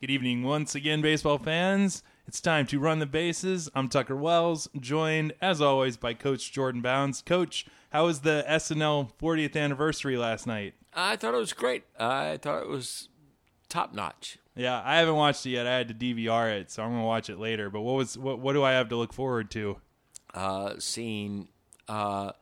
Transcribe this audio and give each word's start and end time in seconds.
Good 0.00 0.08
evening 0.08 0.44
once 0.44 0.74
again, 0.74 1.02
baseball 1.02 1.36
fans. 1.36 2.02
It's 2.26 2.40
time 2.40 2.66
to 2.68 2.80
run 2.80 3.00
the 3.00 3.06
bases. 3.06 3.68
I'm 3.74 3.90
Tucker 3.90 4.16
Wells, 4.16 4.66
joined 4.80 5.34
as 5.42 5.60
always 5.60 5.98
by 5.98 6.14
Coach 6.14 6.50
Jordan 6.52 6.80
Bounds. 6.80 7.20
Coach, 7.20 7.66
how 7.90 8.06
was 8.06 8.20
the 8.20 8.42
SNL 8.48 9.10
40th 9.20 9.58
anniversary 9.58 10.16
last 10.16 10.46
night? 10.46 10.72
I 10.94 11.16
thought 11.16 11.34
it 11.34 11.36
was 11.36 11.52
great. 11.52 11.84
I 11.98 12.38
thought 12.38 12.62
it 12.62 12.68
was 12.70 13.10
top 13.68 13.92
notch. 13.92 14.38
Yeah, 14.56 14.80
I 14.82 14.96
haven't 14.96 15.16
watched 15.16 15.44
it 15.44 15.50
yet. 15.50 15.66
I 15.66 15.76
had 15.76 15.88
to 15.88 15.94
DVR 15.94 16.50
it, 16.58 16.70
so 16.70 16.82
I'm 16.82 16.92
gonna 16.92 17.04
watch 17.04 17.28
it 17.28 17.38
later. 17.38 17.68
But 17.68 17.82
what 17.82 17.96
was 17.96 18.16
what? 18.16 18.38
What 18.38 18.54
do 18.54 18.64
I 18.64 18.72
have 18.72 18.88
to 18.88 18.96
look 18.96 19.12
forward 19.12 19.50
to? 19.50 19.76
Uh, 20.32 20.76
seeing, 20.78 21.48
uh, 21.88 22.32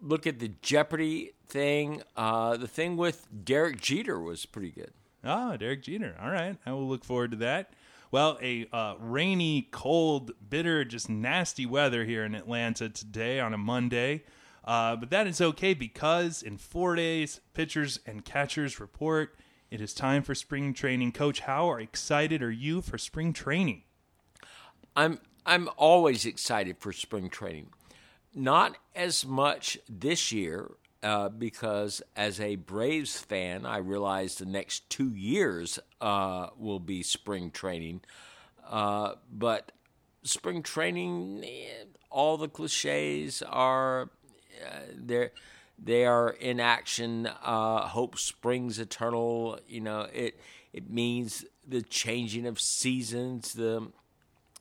look 0.00 0.26
at 0.26 0.40
the 0.40 0.48
Jeopardy 0.62 1.34
thing. 1.48 2.02
Uh, 2.16 2.56
the 2.56 2.66
thing 2.66 2.96
with 2.96 3.28
Derek 3.44 3.80
Jeter 3.80 4.18
was 4.18 4.46
pretty 4.46 4.72
good. 4.72 4.90
Ah, 5.26 5.56
Derek 5.56 5.82
Jeter. 5.82 6.16
All 6.20 6.30
right, 6.30 6.56
I 6.64 6.72
will 6.72 6.88
look 6.88 7.04
forward 7.04 7.32
to 7.32 7.36
that. 7.38 7.72
Well, 8.10 8.38
a 8.40 8.66
uh, 8.72 8.94
rainy, 9.00 9.68
cold, 9.72 10.30
bitter, 10.48 10.84
just 10.84 11.10
nasty 11.10 11.66
weather 11.66 12.04
here 12.04 12.24
in 12.24 12.34
Atlanta 12.34 12.88
today 12.88 13.40
on 13.40 13.52
a 13.52 13.58
Monday. 13.58 14.22
Uh, 14.64 14.96
but 14.96 15.10
that 15.10 15.26
is 15.26 15.40
okay 15.40 15.74
because 15.74 16.42
in 16.42 16.56
four 16.56 16.94
days, 16.96 17.40
pitchers 17.54 18.00
and 18.06 18.24
catchers 18.24 18.80
report. 18.80 19.36
It 19.70 19.80
is 19.80 19.94
time 19.94 20.22
for 20.22 20.34
spring 20.34 20.74
training. 20.74 21.12
Coach, 21.12 21.40
how 21.40 21.70
are 21.70 21.80
excited 21.80 22.42
are 22.42 22.50
you 22.50 22.80
for 22.80 22.98
spring 22.98 23.32
training? 23.32 23.82
I'm 24.94 25.20
I'm 25.44 25.68
always 25.76 26.24
excited 26.24 26.78
for 26.78 26.92
spring 26.92 27.30
training. 27.30 27.70
Not 28.34 28.76
as 28.94 29.26
much 29.26 29.78
this 29.88 30.32
year 30.32 30.72
uh, 31.06 31.28
because 31.28 32.02
as 32.16 32.40
a 32.40 32.56
Braves 32.56 33.16
fan, 33.16 33.64
I 33.64 33.76
realize 33.78 34.34
the 34.34 34.44
next 34.44 34.90
two 34.90 35.14
years 35.14 35.78
uh, 36.00 36.48
will 36.58 36.80
be 36.80 37.04
spring 37.04 37.52
training. 37.52 38.00
Uh, 38.68 39.12
but 39.32 39.70
spring 40.24 40.64
training, 40.64 41.44
eh, 41.44 41.84
all 42.10 42.36
the 42.36 42.48
cliches 42.48 43.40
are 43.42 44.10
uh, 44.66 44.80
there. 44.96 45.30
They 45.78 46.06
are 46.06 46.30
in 46.30 46.58
action. 46.58 47.26
Uh, 47.26 47.82
hope 47.82 48.18
springs 48.18 48.80
eternal. 48.80 49.60
You 49.68 49.82
know 49.82 50.08
it. 50.12 50.40
It 50.72 50.90
means 50.90 51.44
the 51.64 51.82
changing 51.82 52.46
of 52.46 52.60
seasons, 52.60 53.52
the 53.52 53.92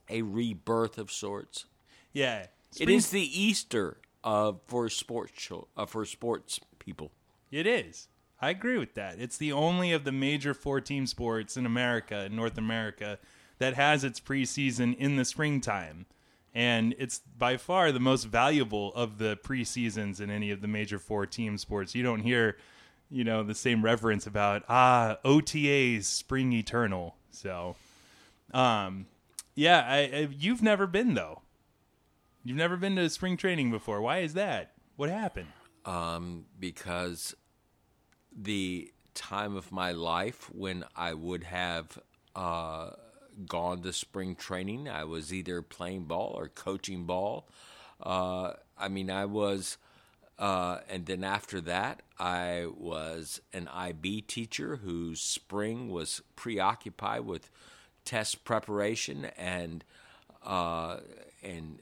a 0.10 0.22
rebirth 0.22 1.00
of 1.00 1.12
sorts. 1.12 1.66
Yeah, 2.14 2.48
spring- 2.70 2.90
it 2.90 2.94
is 2.94 3.10
the 3.10 3.42
Easter 3.42 3.98
uh, 4.26 4.54
for 4.66 4.90
sports 4.90 5.50
uh, 5.78 5.86
for 5.86 6.04
sports 6.04 6.60
people. 6.80 7.12
It 7.52 7.66
is. 7.66 8.10
I 8.42 8.50
agree 8.50 8.78
with 8.78 8.96
that. 8.96 9.20
It's 9.20 9.38
the 9.38 9.54
only 9.54 9.94
of 9.94 10.04
the 10.04 10.12
major 10.12 10.54
four 10.54 10.82
team 10.82 11.08
sports 11.08 11.56
in 11.56 11.66
America, 11.66 12.26
in 12.26 12.36
North 12.36 12.58
America, 12.58 13.18
that 13.60 13.76
has 13.76 14.04
its 14.04 14.20
preseason 14.20 14.98
in 14.98 15.16
the 15.16 15.24
springtime. 15.24 16.08
And 16.54 16.96
it's 16.98 17.20
by 17.38 17.58
far 17.58 17.92
the 17.92 18.00
most 18.00 18.26
valuable 18.26 18.94
of 18.94 19.18
the 19.20 19.38
preseasons 19.38 20.20
in 20.20 20.30
any 20.30 20.52
of 20.52 20.62
the 20.62 20.68
major 20.68 21.00
four 21.00 21.26
team 21.26 21.58
sports. 21.58 21.96
You 21.96 22.04
don't 22.04 22.22
hear, 22.22 22.58
you 23.10 23.24
know, 23.24 23.44
the 23.44 23.56
same 23.56 23.84
reference 23.84 24.26
about 24.26 24.64
ah 24.68 25.18
OTAs 25.24 26.06
spring 26.06 26.52
eternal. 26.54 27.16
So, 27.30 27.76
um, 28.54 29.06
yeah, 29.54 29.86
I, 29.88 29.98
I, 29.98 30.30
you've 30.38 30.62
never 30.62 30.88
been 30.88 31.14
though. 31.14 31.42
You've 32.46 32.58
never 32.58 32.78
been 32.78 32.96
to 32.98 33.10
spring 33.10 33.38
training 33.38 33.72
before. 33.72 34.00
Why 34.02 34.20
is 34.20 34.36
that? 34.36 34.74
What 34.98 35.10
happened? 35.10 35.48
Um, 35.84 36.46
because 36.60 37.36
the 38.32 38.94
time 39.16 39.56
of 39.56 39.72
my 39.72 39.92
life 39.94 40.52
when 40.54 40.84
I 40.96 41.16
would 41.16 41.44
have 41.46 41.98
uh, 42.36 42.92
gone 43.48 43.82
to 43.82 43.92
spring 43.92 44.36
training, 44.36 44.88
I 44.88 45.06
was 45.06 45.34
either 45.34 45.64
playing 45.64 46.04
ball 46.04 46.36
or 46.38 46.48
coaching 46.48 47.06
ball. 47.06 47.50
Uh, 48.00 48.54
I 48.78 48.90
mean, 48.90 49.10
I 49.10 49.26
was, 49.26 49.80
uh, 50.38 50.82
and 50.88 51.08
then 51.08 51.24
after 51.24 51.60
that, 51.62 52.04
I 52.20 52.68
was 52.78 53.42
an 53.54 53.68
IB 53.70 54.22
teacher 54.22 54.76
whose 54.76 55.20
spring 55.20 55.90
was 55.90 56.22
preoccupied 56.36 57.22
with 57.22 57.50
test 58.04 58.44
preparation 58.44 59.26
and 59.36 59.84
uh, 60.44 60.98
and 61.42 61.80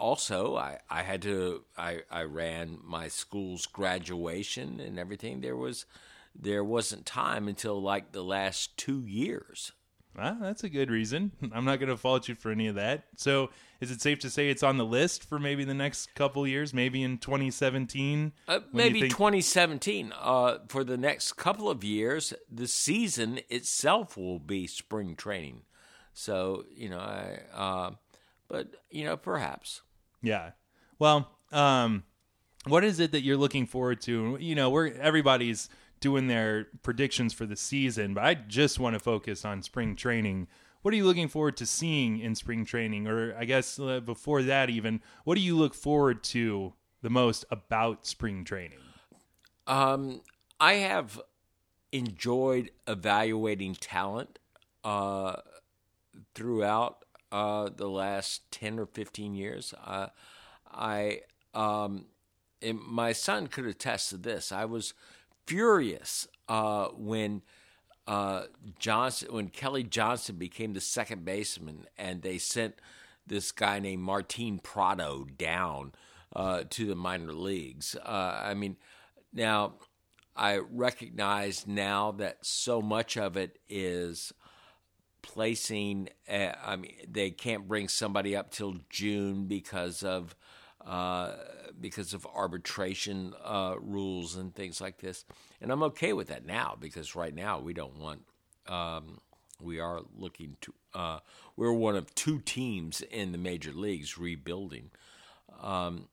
also 0.00 0.56
I, 0.56 0.78
I 0.88 1.02
had 1.02 1.22
to 1.22 1.64
I, 1.76 2.00
I 2.10 2.22
ran 2.22 2.78
my 2.82 3.08
school's 3.08 3.66
graduation 3.66 4.80
and 4.80 4.98
everything 4.98 5.40
there 5.40 5.56
was 5.56 5.86
there 6.34 6.64
wasn't 6.64 7.06
time 7.06 7.48
until 7.48 7.80
like 7.80 8.12
the 8.12 8.24
last 8.24 8.76
two 8.76 9.04
years 9.06 9.72
well, 10.16 10.38
that's 10.40 10.64
a 10.64 10.68
good 10.68 10.90
reason. 10.90 11.32
I'm 11.52 11.64
not 11.64 11.78
going 11.78 11.88
to 11.88 11.96
fault 11.96 12.28
you 12.28 12.34
for 12.34 12.50
any 12.50 12.66
of 12.66 12.74
that. 12.74 13.04
So, 13.16 13.50
is 13.80 13.90
it 13.90 14.02
safe 14.02 14.18
to 14.20 14.30
say 14.30 14.50
it's 14.50 14.62
on 14.62 14.76
the 14.76 14.84
list 14.84 15.24
for 15.24 15.38
maybe 15.38 15.64
the 15.64 15.74
next 15.74 16.14
couple 16.14 16.46
years, 16.46 16.74
maybe 16.74 17.02
in 17.02 17.18
2017? 17.18 18.32
Uh, 18.48 18.60
maybe 18.72 19.02
think- 19.02 19.12
2017. 19.12 20.12
Uh, 20.18 20.58
for 20.68 20.84
the 20.84 20.96
next 20.96 21.32
couple 21.34 21.70
of 21.70 21.84
years, 21.84 22.34
the 22.50 22.66
season 22.66 23.40
itself 23.48 24.16
will 24.16 24.38
be 24.38 24.66
spring 24.66 25.14
training. 25.14 25.62
So, 26.12 26.64
you 26.74 26.88
know, 26.90 26.98
I, 26.98 27.38
uh, 27.54 27.90
but, 28.48 28.68
you 28.90 29.04
know, 29.04 29.16
perhaps. 29.16 29.82
Yeah. 30.22 30.50
Well, 30.98 31.30
um, 31.52 32.04
what 32.66 32.84
is 32.84 33.00
it 33.00 33.12
that 33.12 33.22
you're 33.22 33.36
looking 33.36 33.66
forward 33.66 34.00
to? 34.02 34.36
You 34.40 34.54
know, 34.54 34.70
we're 34.70 34.92
everybody's 34.92 35.68
doing 36.00 36.28
their 36.28 36.66
predictions 36.82 37.32
for 37.32 37.46
the 37.46 37.56
season, 37.56 38.14
but 38.14 38.24
I 38.24 38.34
just 38.34 38.78
want 38.78 38.94
to 38.94 39.00
focus 39.00 39.44
on 39.44 39.62
spring 39.62 39.96
training. 39.96 40.48
What 40.82 40.94
are 40.94 40.96
you 40.96 41.04
looking 41.04 41.28
forward 41.28 41.56
to 41.58 41.66
seeing 41.66 42.20
in 42.20 42.34
spring 42.34 42.64
training? 42.64 43.06
Or 43.06 43.36
I 43.38 43.44
guess 43.44 43.78
uh, 43.78 44.00
before 44.00 44.42
that, 44.44 44.70
even, 44.70 45.02
what 45.24 45.34
do 45.34 45.42
you 45.42 45.56
look 45.56 45.74
forward 45.74 46.22
to 46.24 46.72
the 47.02 47.10
most 47.10 47.44
about 47.50 48.06
spring 48.06 48.44
training? 48.44 48.78
Um, 49.66 50.22
I 50.58 50.74
have 50.74 51.20
enjoyed 51.92 52.70
evaluating 52.86 53.74
talent 53.74 54.38
uh, 54.84 55.36
throughout 56.34 57.04
uh, 57.32 57.70
the 57.74 57.88
last 57.88 58.50
10 58.50 58.78
or 58.78 58.86
15 58.86 59.34
years. 59.34 59.74
Uh, 59.84 60.08
I, 60.72 61.20
um, 61.54 62.06
my 62.72 63.12
son 63.12 63.46
could 63.46 63.66
attest 63.66 64.10
to 64.10 64.16
this. 64.16 64.52
I 64.52 64.64
was 64.64 64.94
furious 65.46 66.28
uh, 66.48 66.88
when 66.88 67.42
uh, 68.06 68.44
Johnson, 68.78 69.28
when 69.32 69.48
Kelly 69.48 69.84
Johnson 69.84 70.36
became 70.36 70.72
the 70.72 70.80
second 70.80 71.24
baseman, 71.24 71.86
and 71.96 72.22
they 72.22 72.38
sent 72.38 72.74
this 73.26 73.52
guy 73.52 73.78
named 73.78 74.02
Martin 74.02 74.58
Prado 74.58 75.26
down 75.38 75.92
uh, 76.34 76.64
to 76.70 76.86
the 76.86 76.96
minor 76.96 77.32
leagues. 77.32 77.94
Uh, 77.94 78.40
I 78.42 78.54
mean, 78.54 78.76
now 79.32 79.74
I 80.36 80.58
recognize 80.58 81.66
now 81.66 82.12
that 82.12 82.44
so 82.44 82.82
much 82.82 83.16
of 83.16 83.36
it 83.36 83.58
is 83.68 84.32
placing. 85.22 86.08
Uh, 86.30 86.52
I 86.64 86.76
mean, 86.76 86.94
they 87.10 87.30
can't 87.30 87.68
bring 87.68 87.88
somebody 87.88 88.36
up 88.36 88.50
till 88.50 88.76
June 88.88 89.46
because 89.46 90.02
of 90.02 90.34
uh, 90.84 91.32
because 91.80 92.14
of 92.14 92.26
arbitration 92.34 93.34
uh, 93.44 93.74
rules 93.80 94.36
and 94.36 94.54
things 94.54 94.80
like 94.80 94.98
this. 94.98 95.24
And 95.60 95.70
I'm 95.70 95.82
okay 95.84 96.12
with 96.12 96.28
that 96.28 96.46
now 96.46 96.76
because 96.78 97.14
right 97.14 97.34
now 97.34 97.58
we 97.60 97.72
don't 97.72 97.98
want. 97.98 98.22
Um, 98.68 99.18
we 99.60 99.78
are 99.78 100.00
looking 100.16 100.56
to. 100.62 100.74
Uh, 100.94 101.18
we're 101.56 101.72
one 101.72 101.96
of 101.96 102.14
two 102.14 102.40
teams 102.40 103.02
in 103.02 103.32
the 103.32 103.38
major 103.38 103.72
leagues 103.72 104.18
rebuilding. 104.18 104.90
Um, 105.60 106.08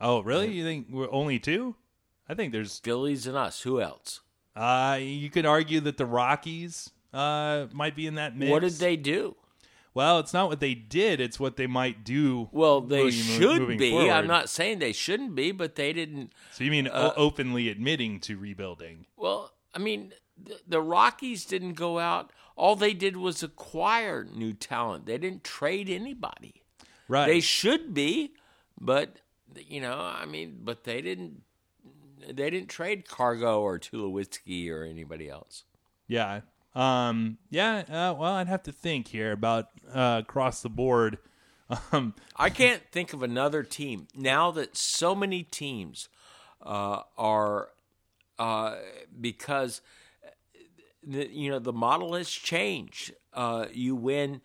oh, 0.00 0.22
really? 0.22 0.52
You 0.52 0.64
think 0.64 0.88
we're 0.90 1.10
only 1.10 1.38
two? 1.38 1.76
I 2.28 2.34
think 2.34 2.52
there's 2.52 2.78
Phillies 2.78 3.26
and 3.26 3.36
us. 3.36 3.62
Who 3.62 3.80
else? 3.80 4.20
Uh, 4.54 4.98
you 5.00 5.30
could 5.30 5.46
argue 5.46 5.80
that 5.80 5.96
the 5.96 6.06
Rockies 6.06 6.90
uh, 7.12 7.66
might 7.72 7.94
be 7.94 8.06
in 8.06 8.14
that 8.16 8.36
mix. 8.36 8.50
What 8.50 8.62
did 8.62 8.74
they 8.74 8.96
do? 8.96 9.36
Well, 9.94 10.20
it's 10.20 10.32
not 10.32 10.48
what 10.48 10.60
they 10.60 10.74
did; 10.74 11.20
it's 11.20 11.38
what 11.38 11.56
they 11.56 11.66
might 11.66 12.02
do. 12.02 12.48
Well, 12.50 12.80
they 12.80 13.10
should 13.10 13.76
be. 13.76 13.90
Forward. 13.90 14.10
I'm 14.10 14.26
not 14.26 14.48
saying 14.48 14.78
they 14.78 14.92
shouldn't 14.92 15.34
be, 15.34 15.52
but 15.52 15.74
they 15.74 15.92
didn't. 15.92 16.32
So 16.52 16.64
you 16.64 16.70
mean 16.70 16.88
uh, 16.88 17.12
openly 17.14 17.68
admitting 17.68 18.20
to 18.20 18.38
rebuilding? 18.38 19.04
Well, 19.16 19.52
I 19.74 19.78
mean, 19.78 20.14
the, 20.42 20.58
the 20.66 20.80
Rockies 20.80 21.44
didn't 21.44 21.74
go 21.74 21.98
out. 21.98 22.32
All 22.56 22.74
they 22.74 22.94
did 22.94 23.16
was 23.16 23.42
acquire 23.42 24.24
new 24.24 24.54
talent. 24.54 25.04
They 25.06 25.18
didn't 25.18 25.44
trade 25.44 25.90
anybody. 25.90 26.62
Right. 27.08 27.26
They 27.26 27.40
should 27.40 27.92
be, 27.92 28.32
but 28.80 29.16
you 29.54 29.82
know, 29.82 29.98
I 30.00 30.24
mean, 30.24 30.60
but 30.62 30.84
they 30.84 31.02
didn't. 31.02 31.42
They 32.26 32.50
didn't 32.50 32.68
trade 32.68 33.08
Cargo 33.08 33.60
or 33.60 33.78
Tulowitzki 33.78 34.70
or 34.70 34.84
anybody 34.84 35.28
else. 35.28 35.64
Yeah, 36.06 36.42
um, 36.74 37.38
yeah, 37.50 37.84
uh, 37.88 38.14
well, 38.14 38.34
I'd 38.34 38.48
have 38.48 38.62
to 38.64 38.72
think 38.72 39.08
here 39.08 39.32
about 39.32 39.68
uh, 39.92 40.22
across 40.22 40.62
the 40.62 40.70
board. 40.70 41.18
Um, 41.90 42.14
I 42.36 42.50
can't 42.50 42.82
think 42.92 43.14
of 43.14 43.22
another 43.22 43.62
team 43.62 44.06
now 44.14 44.50
that 44.50 44.76
so 44.76 45.14
many 45.14 45.42
teams 45.42 46.10
uh, 46.60 47.00
are 47.16 47.70
uh, 48.38 48.74
because 49.18 49.80
the, 51.02 51.28
you 51.32 51.50
know 51.50 51.58
the 51.58 51.72
model 51.72 52.14
has 52.14 52.28
changed. 52.28 53.14
Uh, 53.32 53.66
you 53.72 53.94
win 53.96 54.42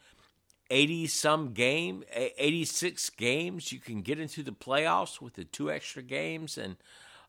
eighty 0.70 1.06
some 1.08 1.52
game, 1.52 2.04
eighty 2.14 2.64
six 2.64 3.10
games. 3.10 3.74
You 3.74 3.80
can 3.80 4.04
get 4.04 4.20
into 4.20 4.42
the 4.42 4.54
playoffs 4.54 5.20
with 5.20 5.34
the 5.34 5.44
two 5.44 5.70
extra 5.70 6.02
games, 6.02 6.58
and 6.58 6.78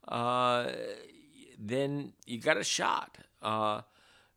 uh, 0.07 0.71
then 1.59 2.13
you 2.25 2.39
got 2.39 2.57
a 2.57 2.65
shot. 2.65 3.19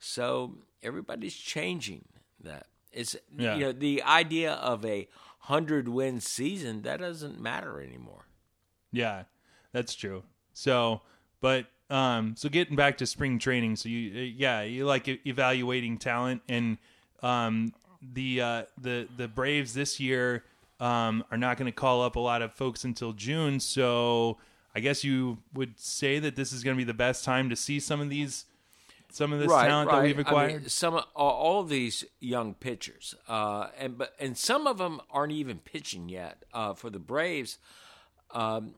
So 0.01 0.55
everybody's 0.83 1.35
changing 1.35 2.05
that. 2.43 2.65
It's 2.91 3.15
Yeah. 3.37 3.55
you 3.55 3.61
know 3.65 3.71
the 3.71 4.03
idea 4.03 4.53
of 4.53 4.83
a 4.85 5.07
hundred 5.45 5.87
win 5.87 6.19
season 6.19 6.81
that 6.81 6.99
doesn't 6.99 7.39
matter 7.39 7.79
anymore. 7.81 8.25
Yeah, 8.91 9.23
that's 9.71 9.95
true. 9.95 10.23
So, 10.53 11.01
but 11.39 11.67
um, 11.89 12.35
so 12.35 12.49
getting 12.49 12.75
back 12.75 12.97
to 12.97 13.05
spring 13.05 13.39
training, 13.39 13.75
so 13.77 13.87
you 13.89 14.11
uh, 14.11 14.23
yeah 14.35 14.61
you 14.63 14.85
like 14.85 15.07
e- 15.07 15.21
evaluating 15.25 15.97
talent 15.97 16.41
and 16.49 16.77
um 17.23 17.73
the 18.01 18.41
uh 18.41 18.63
the 18.81 19.07
the 19.15 19.27
Braves 19.27 19.73
this 19.73 19.99
year 19.99 20.43
um 20.79 21.23
are 21.31 21.37
not 21.37 21.57
going 21.57 21.67
to 21.71 21.75
call 21.75 22.01
up 22.01 22.15
a 22.15 22.19
lot 22.19 22.41
of 22.41 22.51
folks 22.53 22.83
until 22.83 23.13
June, 23.13 23.59
so 23.59 24.37
I 24.75 24.79
guess 24.79 25.03
you 25.03 25.37
would 25.53 25.79
say 25.79 26.17
that 26.19 26.35
this 26.35 26.51
is 26.51 26.63
going 26.63 26.75
to 26.75 26.77
be 26.77 26.83
the 26.85 26.93
best 26.93 27.23
time 27.23 27.49
to 27.49 27.55
see 27.55 27.79
some 27.79 28.01
of 28.01 28.09
these 28.09 28.45
some 29.11 29.33
of 29.33 29.39
this 29.39 29.51
talent 29.51 29.91
that 29.91 30.03
we've 30.03 30.13
I 30.13 30.17
mean, 30.17 30.25
acquired. 30.25 30.71
some 30.71 30.95
of- 30.95 31.05
all, 31.15 31.31
all 31.31 31.61
of 31.61 31.69
these 31.69 32.05
young 32.19 32.53
pitchers, 32.53 33.15
uh, 33.27 33.67
and 33.77 33.97
but 33.97 34.13
and 34.19 34.37
some 34.37 34.67
of 34.67 34.77
them 34.77 35.01
aren't 35.09 35.33
even 35.33 35.59
pitching 35.59 36.09
yet 36.09 36.43
uh, 36.53 36.73
for 36.73 36.89
the 36.89 36.99
Braves. 36.99 37.57
Um, 38.31 38.75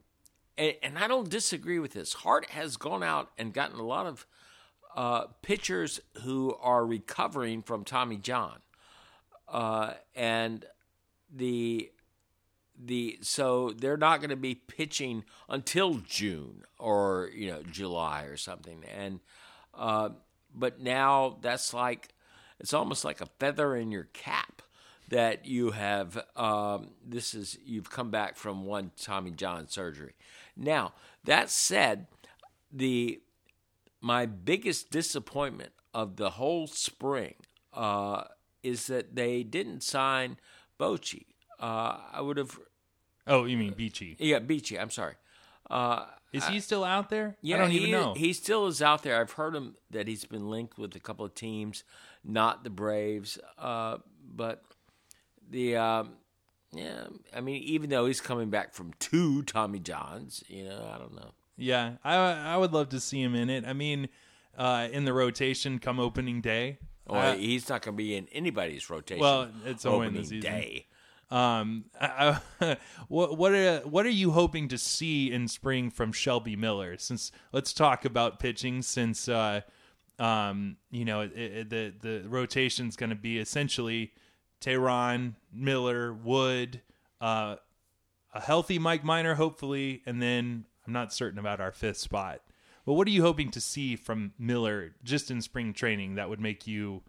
and, 0.57 0.75
and 0.83 0.97
I 0.97 1.07
don't 1.07 1.29
disagree 1.29 1.79
with 1.79 1.93
this. 1.93 2.13
Hart 2.13 2.49
has 2.51 2.77
gone 2.77 3.03
out 3.03 3.31
and 3.37 3.53
gotten 3.53 3.79
a 3.79 3.83
lot 3.83 4.05
of 4.05 4.25
uh, 4.95 5.25
pitchers 5.41 5.99
who 6.23 6.55
are 6.61 6.85
recovering 6.85 7.61
from 7.61 7.83
Tommy 7.83 8.17
John, 8.17 8.59
uh, 9.47 9.93
and 10.15 10.65
the 11.33 11.91
the 12.77 13.19
so 13.21 13.71
they're 13.71 13.97
not 13.97 14.19
going 14.19 14.29
to 14.29 14.35
be 14.35 14.55
pitching 14.55 15.23
until 15.49 15.95
June 15.95 16.63
or 16.79 17.29
you 17.33 17.47
know 17.47 17.61
July 17.63 18.23
or 18.23 18.37
something, 18.37 18.83
and 18.95 19.19
uh, 19.73 20.09
but 20.53 20.79
now 20.79 21.37
that's 21.41 21.73
like 21.73 22.09
it's 22.59 22.73
almost 22.73 23.03
like 23.03 23.21
a 23.21 23.25
feather 23.39 23.75
in 23.75 23.91
your 23.91 24.07
cap 24.13 24.61
that 25.09 25.45
you 25.45 25.71
have 25.71 26.23
um, 26.35 26.91
this 27.05 27.33
is 27.33 27.57
you've 27.65 27.89
come 27.89 28.09
back 28.09 28.35
from 28.35 28.65
one 28.65 28.91
Tommy 28.99 29.31
John 29.31 29.67
surgery. 29.67 30.13
Now 30.55 30.93
that 31.23 31.49
said, 31.49 32.07
the 32.71 33.21
my 34.01 34.25
biggest 34.25 34.91
disappointment 34.91 35.71
of 35.93 36.15
the 36.17 36.31
whole 36.31 36.67
spring 36.67 37.35
uh, 37.73 38.23
is 38.61 38.87
that 38.87 39.15
they 39.15 39.43
didn't 39.43 39.81
sign 39.83 40.37
Bochy. 40.79 41.25
Uh, 41.59 41.97
I 42.11 42.19
would 42.21 42.37
have, 42.37 42.59
Oh, 43.27 43.45
you 43.45 43.57
mean 43.57 43.73
Beachy? 43.73 44.15
yeah, 44.19 44.39
Beachy. 44.39 44.77
I'm 44.77 44.89
sorry. 44.89 45.13
Uh, 45.69 46.05
Is 46.33 46.47
he 46.47 46.59
still 46.59 46.83
out 46.83 47.09
there? 47.09 47.37
yeah, 47.41 47.55
I 47.55 47.59
don't 47.59 47.71
he, 47.71 47.77
even 47.77 47.91
know. 47.91 48.13
He 48.15 48.33
still 48.33 48.67
is 48.67 48.81
out 48.81 49.03
there. 49.03 49.21
I've 49.21 49.33
heard 49.33 49.55
him 49.55 49.75
that 49.91 50.07
he's 50.07 50.25
been 50.25 50.49
linked 50.49 50.77
with 50.77 50.95
a 50.95 50.99
couple 50.99 51.25
of 51.25 51.35
teams, 51.35 51.83
not 52.23 52.63
the 52.63 52.69
Braves, 52.69 53.37
uh, 53.57 53.97
but 54.35 54.63
the 55.49 55.77
um, 55.77 56.13
yeah. 56.71 57.05
I 57.35 57.41
mean, 57.41 57.61
even 57.63 57.89
though 57.89 58.07
he's 58.07 58.21
coming 58.21 58.49
back 58.49 58.73
from 58.73 58.93
two 58.99 59.43
Tommy 59.43 59.79
Johns, 59.79 60.43
you 60.47 60.63
know, 60.63 60.91
I 60.93 60.97
don't 60.97 61.15
know. 61.15 61.31
Yeah, 61.55 61.93
I 62.03 62.15
I 62.15 62.57
would 62.57 62.73
love 62.73 62.89
to 62.89 62.99
see 62.99 63.21
him 63.21 63.35
in 63.35 63.49
it. 63.49 63.65
I 63.65 63.73
mean, 63.73 64.09
uh, 64.57 64.87
in 64.91 65.05
the 65.05 65.13
rotation 65.13 65.79
come 65.79 65.99
opening 65.99 66.41
day. 66.41 66.79
Or 67.05 67.17
Uh, 67.17 67.35
he's 67.35 67.67
not 67.69 67.81
going 67.81 67.95
to 67.95 67.97
be 67.97 68.15
in 68.15 68.27
anybody's 68.31 68.89
rotation. 68.89 69.21
Well, 69.21 69.49
it's 69.65 69.85
only 69.85 70.07
opening 70.07 70.21
the 70.21 70.27
season. 70.27 70.51
day. 70.51 70.87
Um, 71.33 71.85
what 73.07 73.37
what 73.37 73.53
are 73.53 73.79
what 73.79 74.05
are 74.05 74.09
you 74.09 74.31
hoping 74.31 74.67
to 74.67 74.77
see 74.77 75.31
in 75.31 75.47
spring 75.47 75.89
from 75.89 76.11
Shelby 76.11 76.55
Miller? 76.55 76.95
Since 76.99 77.31
let's 77.51 77.73
talk 77.73 78.05
about 78.05 78.39
pitching. 78.39 78.83
Since 78.83 79.27
uh, 79.27 79.61
um, 80.19 80.77
you 80.91 81.05
know, 81.05 81.21
it, 81.21 81.31
it, 81.35 81.69
the 81.71 81.93
the 81.99 82.47
is 82.87 82.95
going 82.95 83.09
to 83.09 83.15
be 83.15 83.39
essentially 83.39 84.13
Teheran, 84.61 85.33
Miller, 85.51 86.13
Wood, 86.13 86.81
uh, 87.19 87.55
a 88.31 88.39
healthy 88.39 88.77
Mike 88.77 89.03
Minor, 89.03 89.33
hopefully, 89.33 90.03
and 90.05 90.21
then 90.21 90.65
I'm 90.85 90.93
not 90.93 91.13
certain 91.13 91.39
about 91.39 91.59
our 91.59 91.71
fifth 91.71 91.97
spot. 91.97 92.41
But 92.85 92.93
what 92.93 93.07
are 93.07 93.11
you 93.11 93.23
hoping 93.23 93.49
to 93.51 93.61
see 93.61 93.95
from 93.95 94.33
Miller 94.37 94.93
just 95.03 95.31
in 95.31 95.41
spring 95.41 95.73
training 95.73 96.15
that 96.15 96.29
would 96.29 96.39
make 96.39 96.67
you? 96.67 97.01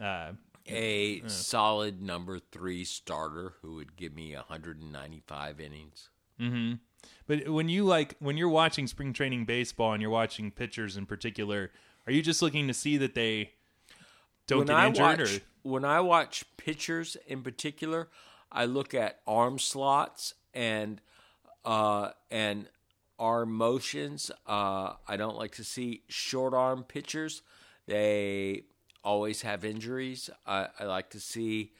Uh, 0.00 0.32
A 0.68 1.22
solid 1.28 2.00
number 2.00 2.38
three 2.38 2.84
starter 2.84 3.54
who 3.62 3.74
would 3.76 3.96
give 3.96 4.14
me 4.14 4.34
195 4.34 5.60
innings. 5.60 6.08
But 7.26 7.48
when 7.48 7.68
you 7.68 7.84
like 7.84 8.16
when 8.18 8.36
you're 8.36 8.48
watching 8.48 8.86
spring 8.86 9.12
training 9.12 9.44
baseball 9.44 9.92
and 9.92 10.00
you're 10.00 10.10
watching 10.10 10.50
pitchers 10.50 10.96
in 10.96 11.06
particular, 11.06 11.70
are 12.06 12.12
you 12.12 12.22
just 12.22 12.42
looking 12.42 12.68
to 12.68 12.74
see 12.74 12.96
that 12.98 13.14
they 13.14 13.52
don't 14.46 14.58
when 14.58 14.66
get 14.68 14.76
I 14.76 14.86
injured 14.88 15.20
watch, 15.20 15.36
or 15.36 15.40
when 15.62 15.84
I 15.84 16.00
watch 16.00 16.44
pitchers 16.56 17.16
in 17.26 17.42
particular, 17.42 18.08
I 18.50 18.64
look 18.64 18.94
at 18.94 19.20
arm 19.26 19.58
slots 19.58 20.34
and 20.52 21.00
uh, 21.64 22.10
and 22.30 22.68
arm 23.18 23.52
motions. 23.52 24.30
Uh, 24.46 24.94
I 25.06 25.16
don't 25.16 25.36
like 25.36 25.52
to 25.52 25.64
see 25.64 26.02
short 26.08 26.54
arm 26.54 26.84
pitchers. 26.84 27.42
They 27.86 28.64
always 29.04 29.42
have 29.42 29.64
injuries. 29.64 30.30
I, 30.46 30.68
I 30.78 30.84
like 30.84 31.10
to 31.10 31.20
see, 31.20 31.72